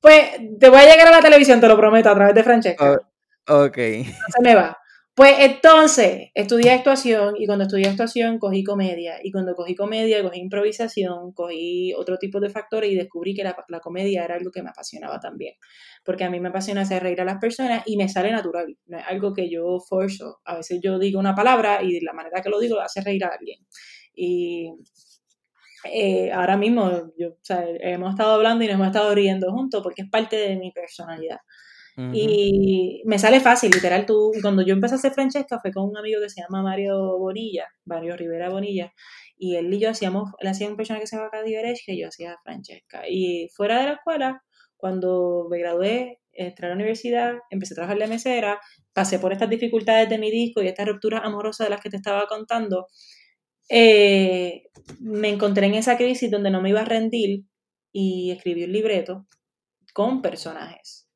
[0.00, 3.00] pues te voy a llegar a la televisión, te lo prometo, a través de Francesca.
[3.48, 3.76] Oh, ok.
[3.76, 4.76] No se me va.
[5.20, 10.40] Pues entonces, estudié actuación y cuando estudié actuación cogí comedia y cuando cogí comedia cogí
[10.40, 14.70] improvisación, cogí otro tipo de factores y descubrí que la, comedia era algo que me
[14.70, 15.56] apasionaba también,
[16.06, 18.96] porque a mí me apasiona hacer reír a las personas y me sale natural, no
[18.96, 22.40] es algo que yo forzo, a veces yo digo una palabra y de la manera
[22.40, 23.58] que lo digo hace reír a alguien.
[24.14, 24.72] Y
[25.84, 27.36] eh, ahora mismo yo,
[27.80, 31.40] hemos estado hablando y nos hemos estado riendo juntos porque es parte de mi personalidad.
[31.96, 35.96] Y me sale fácil, literal, tú, cuando yo empecé a hacer Francesca fue con un
[35.98, 38.92] amigo que se llama Mario Bonilla, Mario Rivera Bonilla,
[39.36, 42.08] y él y yo hacíamos, él hacía un personaje que se llama Cady que yo
[42.08, 43.02] hacía Francesca.
[43.08, 44.42] Y fuera de la escuela,
[44.76, 48.60] cuando me gradué, entré a la universidad, empecé a trabajar de mesera,
[48.92, 51.96] pasé por estas dificultades de mi disco y estas rupturas amorosas de las que te
[51.96, 52.86] estaba contando,
[53.68, 54.64] eh,
[55.00, 57.44] me encontré en esa crisis donde no me iba a rendir
[57.92, 59.26] y escribí un libreto
[59.94, 61.09] con personajes.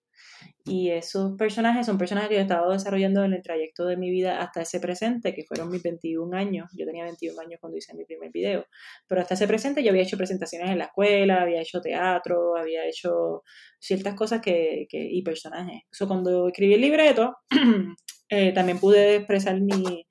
[0.66, 4.10] Y esos personajes son personajes que yo he estado desarrollando en el trayecto de mi
[4.10, 6.70] vida hasta ese presente, que fueron mis 21 años.
[6.74, 8.64] Yo tenía 21 años cuando hice mi primer video.
[9.06, 12.86] Pero hasta ese presente yo había hecho presentaciones en la escuela, había hecho teatro, había
[12.86, 13.42] hecho
[13.78, 15.82] ciertas cosas que, que y personajes.
[15.92, 17.36] eso cuando escribí el libreto,
[18.30, 20.06] eh, también pude expresar mi,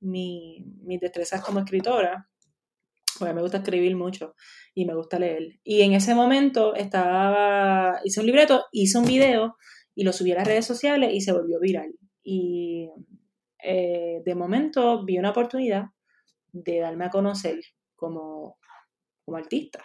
[0.00, 2.28] mi, mis destrezas como escritora,
[3.18, 4.34] porque me gusta escribir mucho
[4.74, 5.58] y me gusta leer.
[5.64, 9.56] Y en ese momento estaba, hice un libreto, hice un video
[9.96, 11.92] y lo subí a las redes sociales y se volvió viral.
[12.22, 12.90] Y
[13.60, 15.86] eh, de momento vi una oportunidad
[16.52, 17.58] de darme a conocer
[17.96, 18.58] como,
[19.24, 19.82] como artista.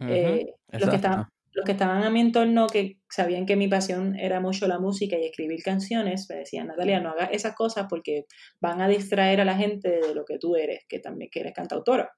[0.00, 4.18] Eh, los, que estaban, los que estaban a mi entorno, que sabían que mi pasión
[4.18, 8.24] era mucho la música y escribir canciones, me decían, Natalia, no hagas esas cosas porque
[8.58, 11.52] van a distraer a la gente de lo que tú eres, que también que eres
[11.52, 12.10] cantautora.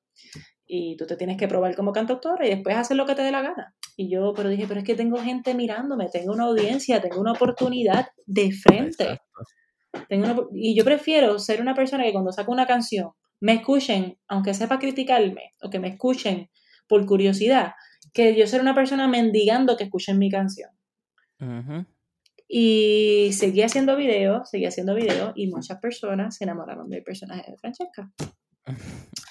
[0.66, 3.30] Y tú te tienes que probar como cantautora y después hacer lo que te dé
[3.30, 3.74] la gana.
[3.96, 7.32] Y yo, pero dije, pero es que tengo gente mirándome, tengo una audiencia, tengo una
[7.32, 9.20] oportunidad de frente.
[10.08, 14.54] Tengo y yo prefiero ser una persona que cuando saco una canción me escuchen, aunque
[14.54, 16.50] sepa criticarme, o que me escuchen
[16.88, 17.72] por curiosidad,
[18.12, 20.70] que yo ser una persona mendigando que escuchen mi canción.
[22.48, 27.58] Y seguí haciendo videos, seguí haciendo videos y muchas personas se enamoraron del personaje de
[27.58, 28.10] Francesca.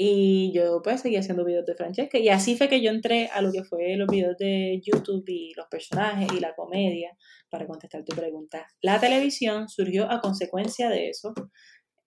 [0.00, 2.18] Y yo pues seguí haciendo videos de Francesca.
[2.18, 5.54] Y así fue que yo entré a lo que fue los videos de YouTube y
[5.56, 7.10] los personajes y la comedia
[7.50, 8.64] para contestar tu pregunta.
[8.80, 11.34] La televisión surgió a consecuencia de eso.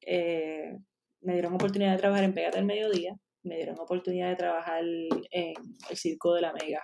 [0.08, 0.72] Eh,
[1.20, 5.54] me dieron oportunidad de trabajar en Pégate el Mediodía me dieron oportunidad de trabajar en
[5.89, 6.82] el Circo de la Mega.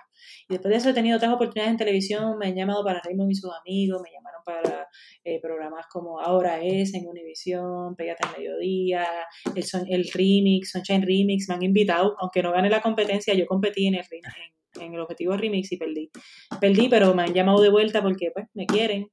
[0.48, 3.30] Y después de eso he tenido otras oportunidades en televisión, me han llamado para Raymond
[3.30, 4.88] y sus amigos, me llamaron para
[5.24, 9.06] eh, programas como Ahora es en Univisión, Pégate al Mediodía,
[9.54, 13.46] el, son, el Remix, Sunshine Remix, me han invitado, aunque no gane la competencia, yo
[13.46, 14.04] competí en el,
[14.80, 16.10] en, el objetivo Remix y perdí.
[16.60, 19.08] Perdí, pero me han llamado de vuelta porque pues me quieren,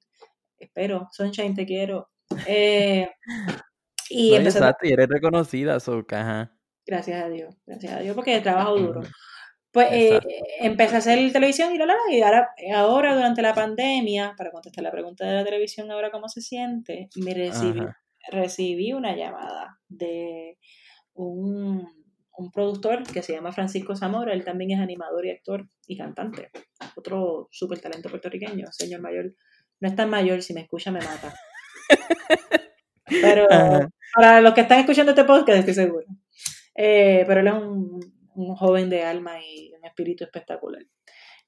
[0.58, 2.10] espero, Sunshine te quiero.
[2.48, 3.08] Eh,
[4.10, 4.60] y, y eres
[5.10, 6.56] reconocida, Soca,
[6.86, 9.02] Gracias a Dios, gracias a Dios, porque he trabajado duro.
[9.72, 10.20] Pues eh,
[10.62, 14.84] empecé a hacer televisión y la, la, y ahora, ahora durante la pandemia, para contestar
[14.84, 17.82] la pregunta de la televisión, ahora cómo se siente, me recibí,
[18.32, 20.58] recibí una llamada de
[21.14, 21.86] un,
[22.38, 26.52] un, productor que se llama Francisco Zamora, él también es animador y actor y cantante,
[26.96, 29.34] otro súper talento puertorriqueño, señor mayor,
[29.82, 31.34] no es tan mayor, si me escucha me mata.
[33.06, 33.48] Pero
[34.16, 36.06] para los que están escuchando este podcast estoy seguro.
[36.76, 40.84] Eh, pero él es un, joven de alma y un espíritu espectacular.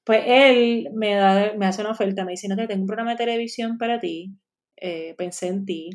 [0.04, 3.10] Pues él me, da, me hace una oferta, me dice, no, te tengo un programa
[3.10, 4.34] de televisión para ti,
[4.76, 5.90] eh, pensé en ti,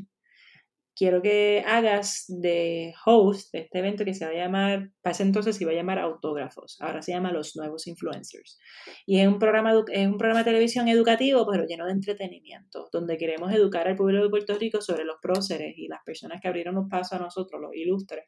[0.96, 5.24] quiero que hagas de host de este evento que se va a llamar, para ese
[5.24, 8.60] entonces se iba a llamar Autógrafos, ahora se llama Los Nuevos Influencers.
[9.06, 13.18] Y es un programa, es un programa de televisión educativo, pero lleno de entretenimiento, donde
[13.18, 16.76] queremos educar al pueblo de Puerto Rico sobre los próceres y las personas que abrieron
[16.76, 18.26] los pasos a nosotros, los ilustres.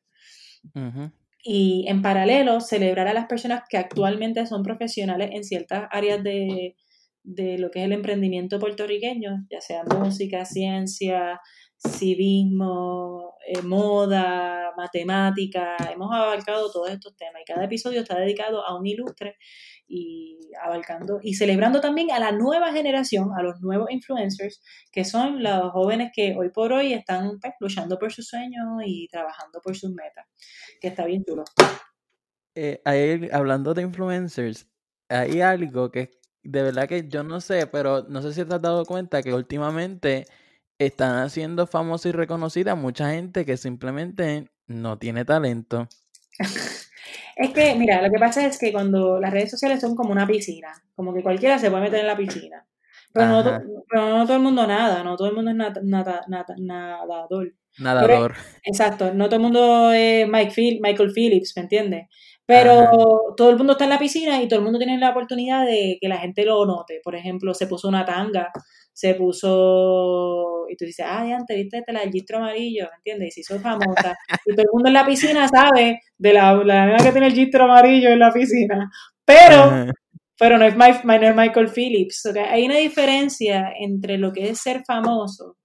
[1.43, 6.75] Y en paralelo, celebrar a las personas que actualmente son profesionales en ciertas áreas de,
[7.25, 11.41] de lo que es el emprendimiento puertorriqueño, ya sea música, ciencia,
[11.77, 18.77] civismo, eh, moda, matemática, hemos abarcado todos estos temas y cada episodio está dedicado a
[18.77, 19.37] un ilustre
[19.87, 24.61] y abarcando y celebrando también a la nueva generación, a los nuevos influencers,
[24.91, 29.07] que son los jóvenes que hoy por hoy están pues, luchando por sus sueños y
[29.07, 30.25] trabajando por sus metas,
[30.81, 31.43] que está bien chulo.
[32.55, 32.81] Eh,
[33.33, 34.67] hablando de influencers,
[35.09, 36.11] hay algo que
[36.43, 39.33] de verdad que yo no sé, pero no sé si te has dado cuenta que
[39.33, 40.25] últimamente
[40.77, 45.87] están haciendo famosa y reconocida mucha gente que simplemente no tiene talento.
[47.35, 50.25] es que, mira, lo que pasa es que cuando las redes sociales son como una
[50.25, 52.65] piscina, como que cualquiera se puede meter en la piscina.
[53.11, 53.43] Pero, no,
[54.25, 57.53] todo el mundo nada, no todo el mundo es nadador.
[57.77, 58.35] Nadador.
[58.63, 62.07] exacto, no todo el mundo es Mike Michael Phillips, ¿me entiendes?
[62.45, 65.65] Pero todo el mundo está en la piscina y todo el mundo tiene la oportunidad
[65.65, 67.01] de que la gente lo note.
[67.03, 68.51] Por ejemplo, se puso una tanga,
[68.95, 73.27] se puso, y tú dices, ah, ya antes viste el gistro amarillo, ¿me entiendes?
[73.27, 74.15] Y se hizo famosa.
[74.45, 77.65] y todo el mundo en la piscina sabe de la, la que tiene el gistro
[77.65, 78.89] amarillo en la piscina.
[79.25, 79.91] Pero,
[80.39, 82.25] pero no es, Michael Phillips.
[82.49, 85.57] hay una diferencia entre lo que es ser famoso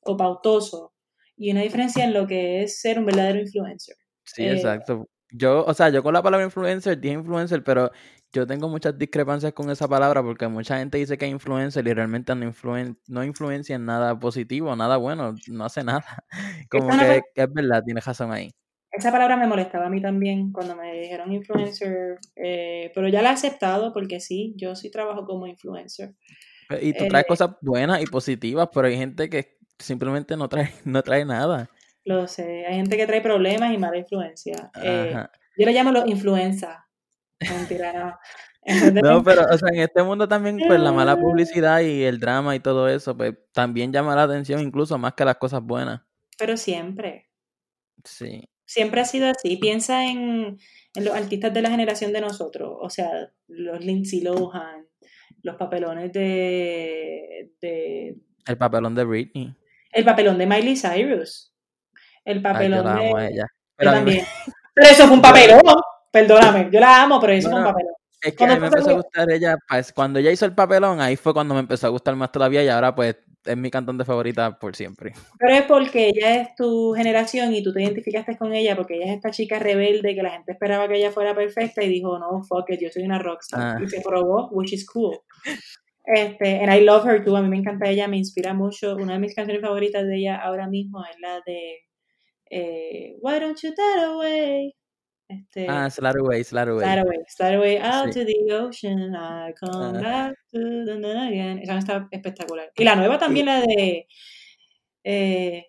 [0.00, 0.92] o pautoso
[1.36, 3.94] y una diferencia en lo que es ser un verdadero influencer.
[4.24, 5.08] Sí, exacto.
[5.30, 7.92] Yo, o sea, yo con la palabra influencer dije influencer, pero
[8.32, 11.92] yo tengo muchas discrepancias con esa palabra porque mucha gente dice que es influencer y
[11.92, 16.24] realmente no, influen no influencia en nada positivo, nada bueno, no hace nada.
[16.70, 18.50] Como que, es verdad, tienes razón ahí.
[18.90, 23.30] Esa palabra me molestaba a mí también cuando me dijeron influencer, eh, pero ya la
[23.30, 26.14] he aceptado porque sí, yo sí trabajo como influencer.
[26.80, 30.70] Y tú traes eh, cosas buenas y positivas, pero hay gente que simplemente no trae,
[30.84, 31.70] no trae nada.
[32.04, 34.70] Lo sé, hay gente que trae problemas y mala influencia.
[34.82, 35.14] Eh,
[35.56, 36.86] yo le llamo los influenza.
[37.50, 38.18] Mentira, no.
[39.02, 42.54] No, pero o sea, en este mundo también, pues la mala publicidad y el drama
[42.54, 46.02] y todo eso, pues también llama la atención incluso más que las cosas buenas.
[46.38, 47.28] Pero siempre.
[48.04, 48.48] Sí.
[48.64, 49.56] Siempre ha sido así.
[49.56, 50.58] Piensa en,
[50.94, 53.10] en los artistas de la generación de nosotros, o sea,
[53.48, 54.86] los Lindsay Lohan,
[55.42, 58.16] los papelones de, de...
[58.46, 59.54] El papelón de Britney.
[59.92, 61.52] El papelón de Miley Cyrus.
[62.24, 63.22] El papelón Ay, yo la amo de...
[63.22, 63.46] a ella.
[63.76, 64.24] Pero, también.
[64.74, 65.60] pero eso fue un papelón.
[66.12, 67.94] Perdóname, yo la amo, pero eso fue un papelón.
[68.22, 71.00] Es que a mí me empezó a gustar ella, pues, cuando ella hizo el papelón,
[71.00, 74.04] ahí fue cuando me empezó a gustar más todavía y ahora pues es mi cantante
[74.04, 75.12] favorita por siempre.
[75.38, 79.06] Pero es porque ella es tu generación y tú te identificaste con ella porque ella
[79.06, 82.42] es esta chica rebelde que la gente esperaba que ella fuera perfecta y dijo, no,
[82.44, 83.60] fuck it, yo soy una rockstar.
[83.60, 83.82] Ah.
[83.82, 85.18] Y se probó, which is cool.
[86.04, 88.96] Este, and I love her too, a mí me encanta ella, me inspira mucho.
[88.96, 91.78] Una de mis canciones favoritas de ella ahora mismo es la de
[92.50, 94.74] eh, Why Don't You That Away.
[95.40, 95.88] Este, Ah.
[95.90, 98.20] Slide away, slide away out Sí.
[98.20, 100.00] to the ocean, I come Ah.
[100.00, 101.58] back to the night again.
[101.60, 102.70] Esa está espectacular.
[102.76, 104.06] Y la nueva también, la de.
[105.04, 105.66] Eh,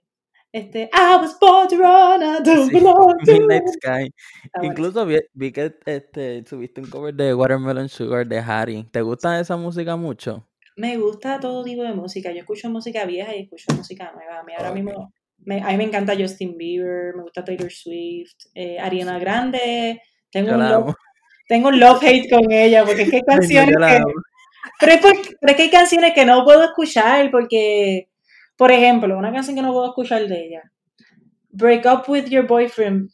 [0.52, 3.68] este, I was born to run, I don't Sí, belong to Midnight.
[3.68, 4.10] Sky.
[4.54, 4.68] Buena.
[4.68, 8.84] Incluso vi, vi que este, subiste un cover de Watermelon Sugar de Harry.
[8.92, 10.48] ¿Te gusta esa música mucho?
[10.76, 12.32] Me gusta todo tipo de música.
[12.32, 14.40] Yo escucho música vieja y escucho música nueva.
[14.40, 15.14] A mí ahora mismo.
[15.46, 20.02] Me, a mí me encanta Justin Bieber, me gusta Taylor Swift, eh, Ariana Grande.
[20.32, 20.96] Tengo Yo un, love, amo.
[21.48, 24.04] tengo un love hate con ella porque es que hay canciones que.
[24.80, 28.10] Pero es, porque- pero es que hay canciones que no puedo escuchar porque,
[28.58, 30.62] por ejemplo, una canción que no puedo escuchar de ella.
[31.50, 33.10] Break up with your boyfriend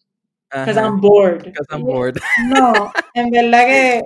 [0.51, 1.43] because I'm bored.
[1.43, 2.17] because I'm bored.
[2.47, 4.01] No, en verdad que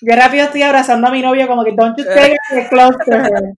[0.00, 3.12] yo rápido estoy abrazando a mi novio como que don't you take it close to
[3.16, 3.54] her.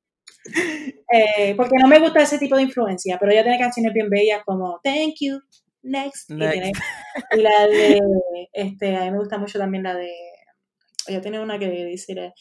[1.12, 4.42] Eh, porque no me gusta ese tipo de influencia, pero ella tiene canciones bien bellas
[4.44, 5.38] como Thank You,
[5.82, 6.30] Next.
[6.30, 6.52] Y, Next.
[6.52, 6.72] tiene-
[7.32, 8.00] y la de,
[8.52, 10.12] este, a mí me gusta mucho también la de,
[11.06, 12.34] ella tiene una que dice, Let's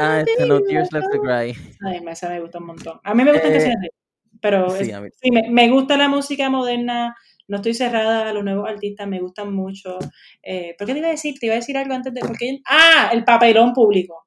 [0.00, 1.54] Ah, este, No Tears Left to Cry.
[1.86, 3.00] Ay, esa me gusta un montón.
[3.04, 3.90] A mí me gustan Eh, canciones de
[4.40, 5.08] pero sí, es- a mí.
[5.20, 7.14] sí, me, me gusta la música moderna,
[7.50, 9.98] no estoy cerrada a los nuevos artistas, me gustan mucho.
[10.42, 11.34] Eh, ¿Por qué te iba a decir?
[11.38, 12.20] Te iba a decir algo antes de...
[12.20, 14.26] Porque, ah, el papelón público.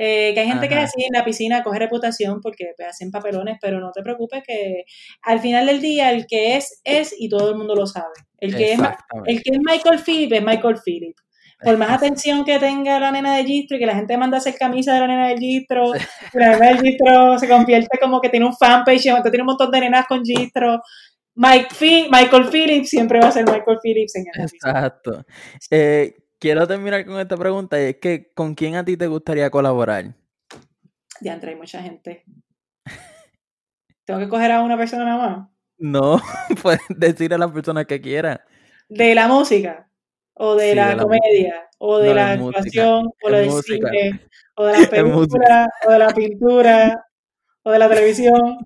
[0.00, 3.10] Eh, que hay gente que es así en la piscina, coge reputación porque pues, hacen
[3.10, 4.84] papelones, pero no te preocupes que
[5.22, 8.14] al final del día el que es, es y todo el mundo lo sabe.
[8.38, 8.80] El que, es,
[9.26, 11.16] el que es Michael Phillip es Michael Phillip.
[11.60, 14.38] Por más atención que tenga la nena de Gistro y que la gente manda a
[14.38, 15.92] hacer camisa de la nena del Gistro,
[16.34, 19.72] la nena del Gistro se convierte como que tiene un fanpage entonces tiene un montón
[19.72, 20.80] de nenas con Gistro.
[21.40, 24.42] Mike Michael Phillips siempre va a ser Michael Phillips en el.
[24.42, 25.24] Exacto.
[25.70, 29.48] Eh, quiero terminar con esta pregunta y es que ¿con quién a ti te gustaría
[29.48, 30.14] colaborar?
[31.20, 32.24] Ya entra, hay mucha gente.
[34.04, 35.48] Tengo que coger a una persona nada más.
[35.78, 36.20] No,
[36.62, 38.44] puedes decir a la persona que quiera.
[38.88, 39.88] De la música,
[40.34, 43.30] o de Sí, la de la comedia, o de No, la es música, actuación, o
[43.30, 43.90] del música.
[43.90, 44.20] cine,
[44.56, 47.04] o de la película, o de la pintura,
[47.68, 48.56] o de la televisión.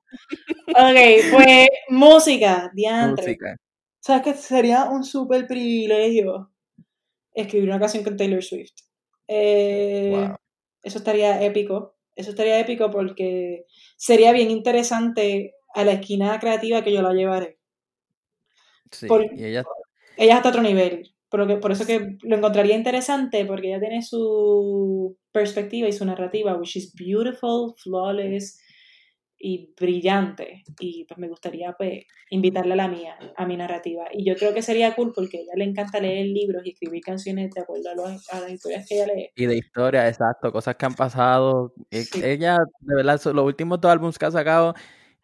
[0.69, 0.99] Ok,
[1.33, 3.25] pues música, diantre.
[3.27, 3.57] Música.
[4.01, 6.51] ¿Sabes que sería un súper privilegio
[7.35, 8.75] escribir una canción con Taylor Swift?
[9.29, 10.37] Eh, Wow.
[10.83, 11.97] Eso estaría épico.
[12.17, 13.65] Eso estaría épico porque
[13.97, 17.59] sería bien interesante a la esquina creativa que yo la llevaré.
[18.91, 19.07] Sí.
[19.07, 19.65] Por- Y ella
[20.17, 21.15] Ella está a otro nivel.
[21.31, 26.05] Pero que, por eso que lo encontraría interesante porque ella tiene su perspectiva y su
[26.05, 28.61] narrativa, which is beautiful, flawless
[29.45, 30.63] y brillante.
[30.79, 34.05] Y pues me gustaría pues invitarla a la mía, a mi narrativa.
[34.13, 37.03] Y yo creo que sería cool porque a ella le encanta leer libros y escribir
[37.03, 39.31] canciones de acuerdo a, los- a las historias que ella lee.
[39.35, 41.75] Y de historia, exacto, cosas que han pasado.
[41.91, 42.21] Eh, Sí.
[42.25, 44.75] Ella, de verdad, los últimos dos álbumes que ha sacado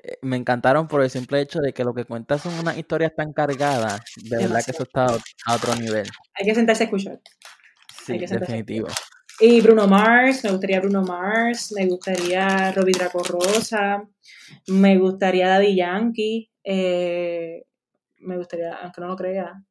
[0.02, 3.14] eh, me encantaron por el simple hecho de que lo que cuenta son unas historias
[3.16, 4.00] tan cargadas.
[4.16, 5.06] De verdad que eso está
[5.46, 6.06] a otro nivel.
[6.34, 7.20] Hay que sentarse a escuchar.
[8.04, 8.88] Sí, que sentarse a definitivo.
[9.41, 14.03] Y Bruno Mars, me gustaría Bruno Mars, me gustaría Robbie Draco Rosa,
[14.66, 17.62] me gustaría Daddy Yankee, eh,
[18.18, 19.62] me gustaría, aunque no lo crea,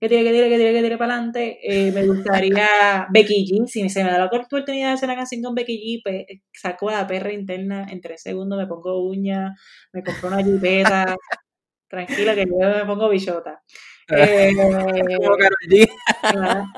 [0.00, 3.66] que tire, que tire, que tire, que tire para adelante, eh, me gustaría Becky G,
[3.66, 6.88] si se me da la oportunidad de hacer una canción con Becky G, pues saco
[6.88, 9.54] a la perra interna en tres segundos, me pongo uña,
[9.92, 11.14] me compro una jipeta,
[11.88, 13.62] tranquila que yo me pongo bichota.
[14.16, 15.88] Eh, Como Karol G.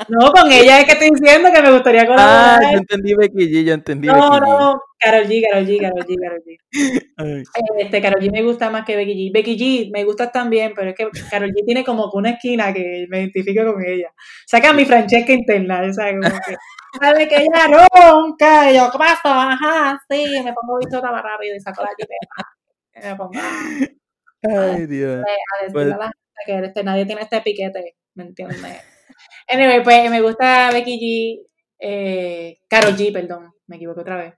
[0.09, 2.73] no, con ella es que estoy diciendo que me gustaría Ah, colaborar.
[2.73, 4.41] yo entendí Becky G, yo entendí no, Becky G.
[4.49, 7.45] no, Karol G, Karol G, Karol G, Karol G.
[7.79, 9.33] Este, Karol G me gusta más que Becky G.
[9.33, 13.07] Becky G me gusta también, pero es que Karol G tiene como una esquina que
[13.09, 14.11] me identifico con ella.
[14.47, 16.15] Saca mi Francesca interna, ¿sabes?
[16.23, 16.57] Como que,
[17.01, 19.53] sabe que ella ronca, y yo, ¿qué pasa?
[19.53, 23.09] Ajá, sí, me pongo bichota más rápido y saco la jipeta.
[23.09, 25.25] Me pongo a, Ay, Dios.
[25.25, 26.13] a decirle Pues- a la
[26.47, 28.59] que este, nadie tiene este piquete, ¿me entiendes?
[29.49, 31.47] Anyway, pues me gusta Becky G,
[31.79, 34.35] eh, Karol G, perdón, me equivoqué otra vez.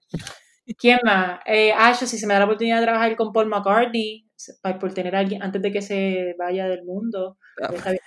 [0.79, 1.41] ¿Quién más?
[1.47, 4.27] Eh, Ash, si se me da la oportunidad de trabajar con Paul McCartney,
[4.81, 7.37] por tener a alguien antes de que se vaya del mundo,
[7.69, 8.01] él está, vie-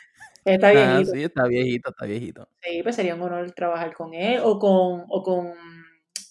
[0.45, 1.11] él está Ah, viejito.
[1.13, 2.49] sí, está viejito, está viejito.
[2.61, 5.53] Sí, pues sería un honor trabajar con él o con, o con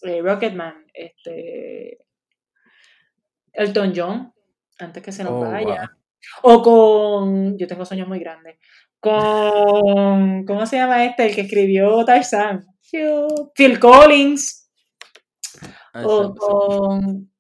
[0.03, 1.99] eh, Rocketman, este,
[3.53, 4.33] Elton John,
[4.79, 5.91] antes que se nos Oh, vaya.
[6.43, 8.59] O con, yo tengo sueños muy grandes,
[9.01, 11.27] con, ¿cómo se llama este?
[11.27, 12.67] El que escribió Tarzan.
[13.55, 14.71] Phil Collins.
[15.93, 17.31] Ay, O con,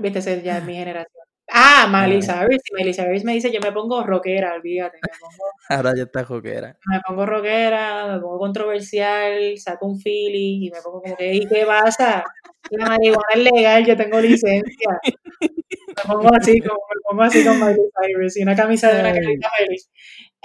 [0.00, 1.10] viste, ese ya es mi generación.
[1.52, 2.40] Ah, Miley Ah.
[2.46, 2.60] Cyrus.
[2.64, 6.24] Si Miley Cyrus me dice, yo me pongo rockera, olvídate, me pongo Ahora ya está
[6.24, 6.76] joquera.
[6.86, 11.46] me pongo rockera, me pongo controversial, saco un feeling y me pongo como que, ¿y
[11.46, 12.24] qué pasa?
[12.70, 15.00] La marihuana es legal, yo tengo licencia.
[15.96, 19.12] Me pongo así, como, me pongo así con Miley Cyrus y una camisa de una
[19.12, 19.90] carita feliz.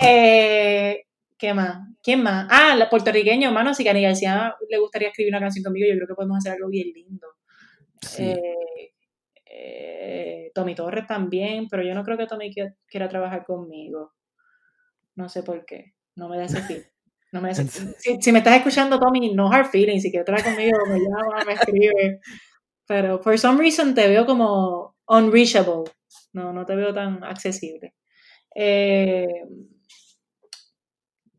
[0.01, 1.03] Eh,
[1.37, 1.87] ¿Qué más?
[2.03, 2.47] ¿Quién más?
[2.49, 6.07] Ah, la puertorriqueño, hermano, si Cani García le gustaría escribir una canción conmigo, yo creo
[6.07, 7.27] que podemos hacer algo bien lindo.
[8.01, 8.23] Sí.
[8.23, 8.91] Eh,
[9.45, 14.13] eh, Tommy Torres también, pero yo no creo que Tommy qui- quiera trabajar conmigo.
[15.15, 15.93] No sé por qué.
[16.15, 16.91] No me da ese.
[17.31, 17.71] No me serio.
[17.97, 20.03] si, si me estás escuchando, Tommy, no hard feelings.
[20.03, 22.19] Si quieres trabajar conmigo, me llama, me escribe.
[22.87, 25.83] Pero for some reason te veo como unreachable.
[26.33, 27.93] No, no te veo tan accesible.
[28.55, 29.27] Eh,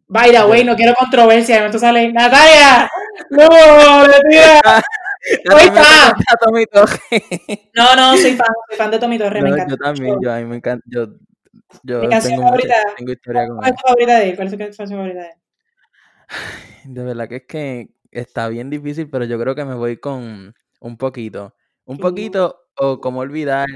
[0.08, 1.54] by the way, no quiero controversia.
[1.56, 2.88] De momento sale Natalia.
[3.30, 3.48] No.
[5.44, 6.14] Yo Soy fan.
[7.74, 9.70] No, no, soy fan, soy fan de Tommy Torres, me encanta.
[9.70, 10.82] yo también, yo a mí me encanta.
[10.86, 11.08] Yo,
[11.82, 12.94] yo Mi canción tengo, mucha- favorita.
[12.96, 13.74] tengo historia con ¿Cuál él.
[13.74, 14.36] es tu favorita de él?
[14.36, 15.34] ¿Cuál es tu canción favorita de él?
[16.94, 20.54] De verdad que es que está bien difícil, pero yo creo que me voy con
[20.80, 21.54] un poquito.
[21.84, 23.66] Un poquito, o como olvidar.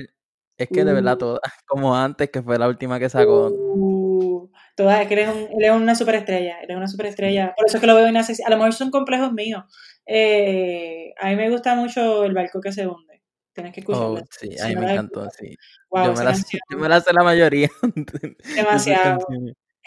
[0.56, 1.18] Es que de verdad Uh.
[1.18, 3.48] todas, como antes, que fue la última que sacó.
[3.50, 7.54] Uh, todas, es que él es, un, él es una superestrella, él es una superestrella.
[7.56, 8.46] Por eso es que lo veo inaccesible.
[8.46, 9.64] A lo mejor son complejos míos.
[10.06, 13.22] Eh, a mí me gusta mucho El barco que se hunde.
[13.52, 14.26] Tienes que Oh, escucharlo.
[14.30, 15.56] sí, Si a mí me encantó, sí.
[15.90, 16.32] wow, Yo me, la,
[16.70, 17.68] yo me la sé la mayoría.
[18.56, 19.18] demasiado.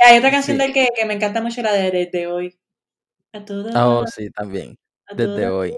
[0.05, 0.61] Hay otra canción Sí.
[0.61, 2.57] de él que, que me encanta mucho, la de Desde Hoy.
[3.33, 4.77] A toda Oh, hora, sí, también.
[5.15, 5.75] Desde toda hoy.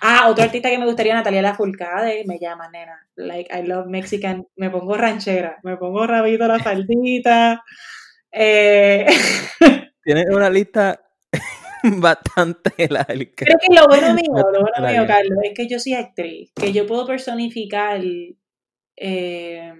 [0.00, 3.06] Ah, otro artista que me gustaría, Natalia Lafourcade, me llama, nena.
[3.14, 4.46] Like, I love Mexican.
[4.56, 7.62] Me pongo ranchera, me pongo rabito la faldita.
[8.32, 9.06] Eh,
[10.02, 11.00] Tienes una lista
[11.82, 13.26] bastante larga.
[13.36, 15.06] Creo que lo bueno mío, lo bueno mío.
[15.06, 18.00] Carlos, es que yo soy actriz, que yo puedo personificar
[18.96, 19.72] eh,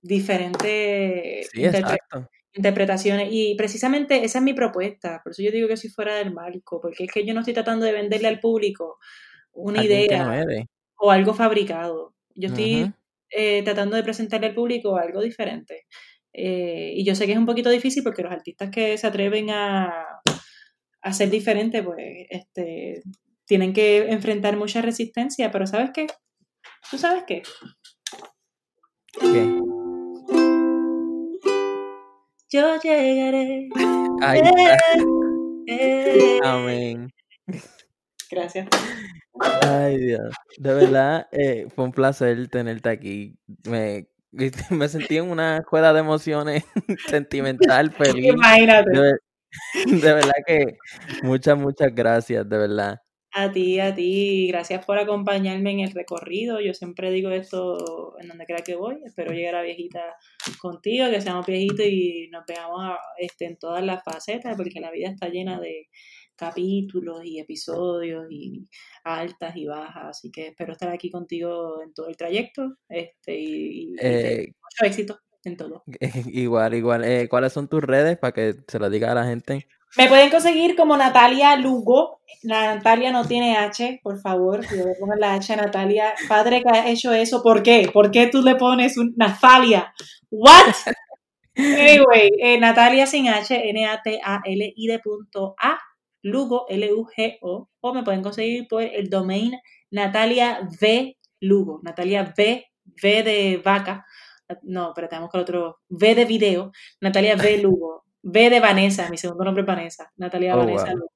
[0.00, 2.28] diferentes Sí, exacto.
[2.54, 6.32] Interpretaciones y precisamente esa es mi propuesta, por eso yo digo que soy fuera del
[6.32, 8.98] marco, porque es que yo no estoy tratando de venderle al público
[9.52, 12.14] una idea no o algo fabricado.
[12.34, 12.92] Yo estoy
[13.30, 15.86] eh, tratando de presentarle al público algo diferente.
[16.32, 19.50] Eh, y yo sé que es un poquito difícil porque los artistas que se atreven
[19.50, 20.06] a,
[21.02, 23.02] a ser diferentes, pues, este,
[23.44, 26.06] tienen que enfrentar mucha resistencia, pero ¿sabes qué?
[26.90, 27.42] ¿Tú sabes qué?
[29.20, 29.60] ¿Qué?
[32.52, 33.70] Yo llegaré.
[34.20, 34.76] Está.
[35.66, 36.38] eh.
[36.44, 37.10] Amén.
[38.30, 38.68] Gracias.
[39.62, 40.34] Ay, Dios.
[40.58, 43.38] De verdad, eh, fue un placer tenerte aquí.
[43.64, 44.06] Me,
[44.68, 46.64] me sentí en una escuela de emociones
[47.08, 48.34] sentimental, feliz.
[48.34, 48.90] Imagínate.
[49.86, 50.78] De verdad que
[51.22, 53.01] muchas, muchas gracias, de verdad.
[53.34, 56.60] A ti, a ti, gracias por acompañarme en el recorrido.
[56.60, 58.98] Yo siempre digo esto en donde quiera que voy.
[59.06, 60.02] Espero llegar a viejita
[60.60, 64.90] contigo, que seamos viejitos y nos veamos a- este, en todas las facetas, porque la
[64.90, 65.88] vida está llena de
[66.36, 68.68] capítulos y episodios y
[69.04, 70.04] altas y bajas.
[70.18, 74.84] Así que espero estar aquí contigo en todo el trayecto este, y, y Eh, mucho
[74.90, 75.84] éxito en todo.
[76.34, 77.04] igual, igual.
[77.04, 79.66] Eh, ¿cuáles son tus redes para que se lo diga a la gente?
[79.96, 82.20] Me pueden conseguir como Natalia Lugo.
[82.44, 84.62] Natalia no tiene H, por favor.
[84.74, 86.14] Yo le pongo la H a Natalia.
[86.28, 87.90] Padre que ha hecho eso, ¿por qué?
[87.92, 89.92] ¿Por qué tú le pones un Natalia?
[90.30, 90.74] ¿What?
[91.54, 95.78] Anyway, eh, Natalia sin H, N-A-T-A-L-I de punto A,
[96.22, 97.68] Lugo, L-U-G-O.
[97.80, 99.52] O me pueden conseguir por el domain
[99.90, 101.80] Natalia V Lugo.
[101.82, 102.64] Natalia V,
[103.02, 104.06] V de vaca.
[104.62, 106.72] No, pero tenemos con otro V de video.
[107.00, 110.94] Natalia V Lugo B de Vanessa, mi segundo nombre es Vanessa, Natalia Oh, Vanessa wow.
[110.96, 111.12] Lugo.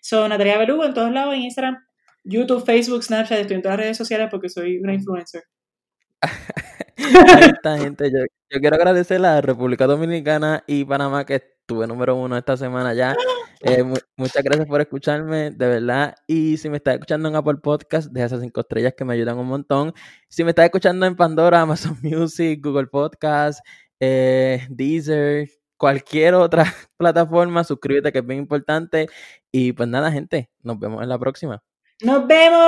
[0.00, 1.76] So, Natalia Belugo en todos lados, en Instagram,
[2.24, 5.42] YouTube, Facebook, Snapchat, estoy en todas las redes sociales porque soy una influencer.
[6.96, 8.10] Está, gente.
[8.10, 8.18] Yo,
[8.50, 12.94] yo quiero agradecer a la República Dominicana y Panamá que estuve número uno esta semana
[12.94, 13.16] ya.
[13.62, 16.14] Eh, mu- muchas gracias por escucharme, de verdad.
[16.26, 19.38] Y si me estás escuchando en Apple Podcast, deja esas cinco estrellas que me ayudan
[19.38, 19.94] un montón.
[20.28, 23.60] Si me estás escuchando en Pandora, Amazon Music, Google Podcast,
[23.98, 26.64] eh, Deezer, cualquier otra
[26.96, 29.08] plataforma, suscríbete que es bien importante.
[29.52, 31.62] Y pues nada, gente, nos vemos en la próxima.
[32.02, 32.60] Nos vemos.